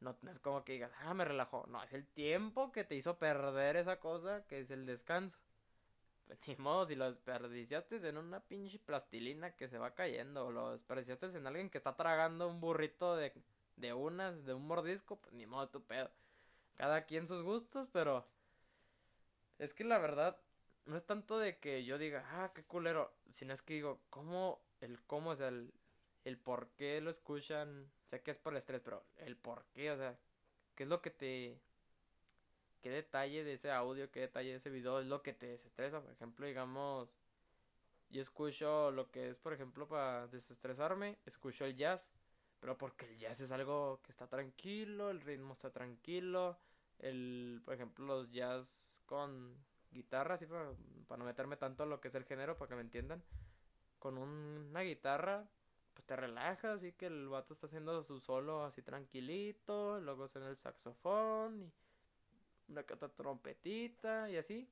[0.00, 1.66] no, es como que digas, ah, me relajó.
[1.68, 5.38] No, es el tiempo que te hizo perder esa cosa que es el descanso.
[6.26, 10.52] Pues, ni modo, si lo desperdiciaste en una pinche plastilina que se va cayendo, o
[10.52, 13.32] lo desperdiciaste en alguien que está tragando un burrito de,
[13.76, 16.10] de unas, de un mordisco, pues ni modo tu pedo.
[16.74, 18.26] Cada quien sus gustos, pero
[19.58, 20.38] es que la verdad
[20.86, 24.60] no es tanto de que yo diga, ah, qué culero, sino es que digo, ¿cómo,
[24.80, 25.72] el cómo, es el,
[26.24, 29.90] el por qué lo escuchan, sé que es por el estrés, pero el por qué,
[29.90, 30.16] o sea,
[30.74, 31.58] qué es lo que te...
[32.82, 36.00] qué detalle de ese audio, qué detalle de ese video es lo que te desestresa,
[36.00, 37.16] por ejemplo, digamos,
[38.10, 42.08] yo escucho lo que es, por ejemplo, para desestresarme, escucho el jazz,
[42.60, 46.58] pero porque el jazz es algo que está tranquilo, el ritmo está tranquilo,
[46.98, 49.56] el, por ejemplo, los jazz con
[49.90, 50.72] guitarra, así para,
[51.06, 53.22] para no meterme tanto en lo que es el género, para que me entiendan,
[53.98, 55.48] con una guitarra
[55.96, 60.50] pues te relajas y que el vato está haciendo su solo así tranquilito, luego suena
[60.50, 61.72] el saxofón
[62.68, 64.68] y una cata trompetita y así.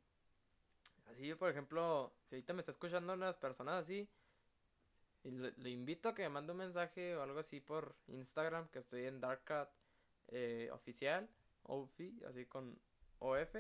[1.06, 4.06] Así yo, por ejemplo, si ahorita me está escuchando unas personas así,
[5.24, 8.80] Y le, invito a que me mande un mensaje o algo así por Instagram, que
[8.80, 9.70] estoy en Darkcat
[10.28, 11.28] eh, oficial,
[11.62, 12.78] OFI, así con
[13.20, 13.56] OF.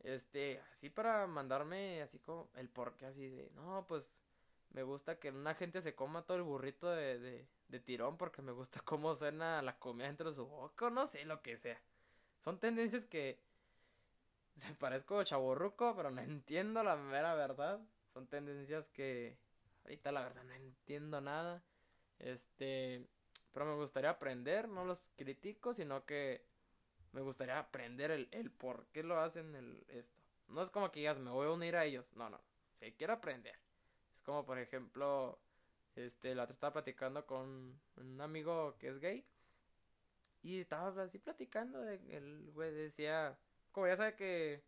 [0.00, 4.22] Este, así para mandarme así como el porqué así de, no, pues
[4.70, 8.40] me gusta que una gente se coma todo el burrito de, de, de tirón porque
[8.40, 11.80] me gusta cómo suena la comida dentro de su boca, no sé lo que sea.
[12.38, 13.40] Son tendencias que
[14.56, 17.80] se parezco chaborruco, pero no entiendo la mera verdad.
[18.12, 19.38] Son tendencias que
[19.90, 21.62] ahorita la verdad no entiendo nada.
[22.18, 23.06] Este,
[23.52, 26.44] pero me gustaría aprender, no los critico, sino que
[27.12, 30.22] me gustaría aprender el, el por qué lo hacen esto.
[30.46, 32.12] No es como que digas, me voy a unir a ellos.
[32.14, 32.40] No, no.
[32.78, 33.58] Si quiero aprender.
[34.14, 35.40] Es como, por ejemplo,
[35.96, 39.24] este, la otra estaba platicando con un amigo que es gay.
[40.42, 41.80] Y estaba así platicando.
[41.80, 43.38] De, el güey decía,
[43.72, 44.62] como ya sabe que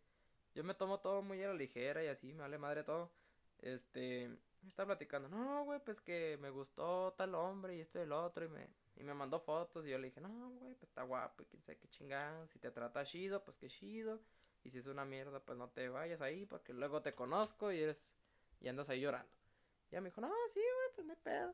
[0.53, 3.11] yo me tomo todo muy a la ligera y así, me vale madre todo.
[3.59, 4.29] Este,
[4.67, 8.45] está platicando, no, güey, pues que me gustó tal hombre y esto y el otro
[8.45, 11.43] y me, y me mandó fotos y yo le dije, no, güey, pues está guapo
[11.43, 14.19] y quién sabe qué chingada, si te trata chido, pues qué chido.
[14.63, 17.81] Y si es una mierda, pues no te vayas ahí porque luego te conozco y
[17.81, 18.13] eres,
[18.61, 19.29] y andas ahí llorando.
[19.91, 21.53] Y ella me dijo, no, sí, güey, pues no hay pedo.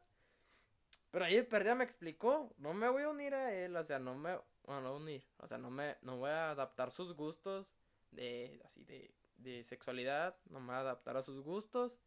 [1.10, 4.14] Pero ahí perdida me explicó, no me voy a unir a él, o sea, no
[4.14, 7.76] me, bueno, no unir, o sea, no me, no voy a adaptar sus gustos
[8.12, 11.98] de, así, de, de sexualidad, no me voy a adaptar a sus gustos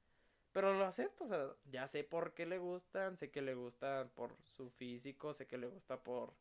[0.53, 4.09] pero lo acepto, o sea, ya sé por qué le gustan, sé que le gusta
[4.14, 6.34] por su físico, sé que le gusta por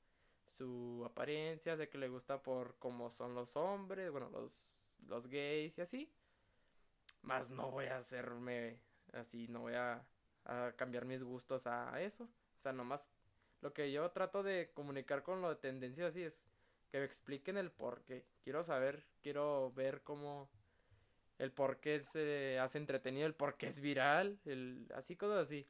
[0.45, 5.78] su apariencia, sé que le gusta por cómo son los hombres, bueno, los, los gays
[5.78, 6.14] y así.
[7.22, 8.80] Más no voy a hacerme
[9.14, 10.05] así, no voy a,
[10.45, 12.26] a cambiar mis gustos a eso.
[12.26, 13.07] O sea, nomás
[13.62, 16.49] lo que yo trato de comunicar con lo de tendencia así es
[16.89, 18.26] que me expliquen el por qué.
[18.43, 20.49] Quiero saber, quiero ver cómo
[21.42, 25.68] el por qué se hace entretenido, el por qué es viral, el así cosas así.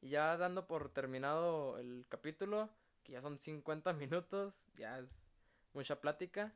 [0.00, 2.70] Y ya dando por terminado el capítulo,
[3.02, 5.28] que ya son 50 minutos, ya es
[5.74, 6.54] mucha plática.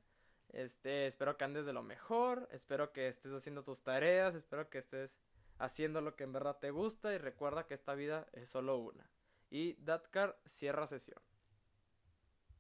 [0.51, 4.79] Este, espero que andes de lo mejor, espero que estés haciendo tus tareas, espero que
[4.79, 5.19] estés
[5.59, 9.11] haciendo lo que en verdad te gusta y recuerda que esta vida es solo una.
[9.51, 11.21] Y Datcar cierra sesión.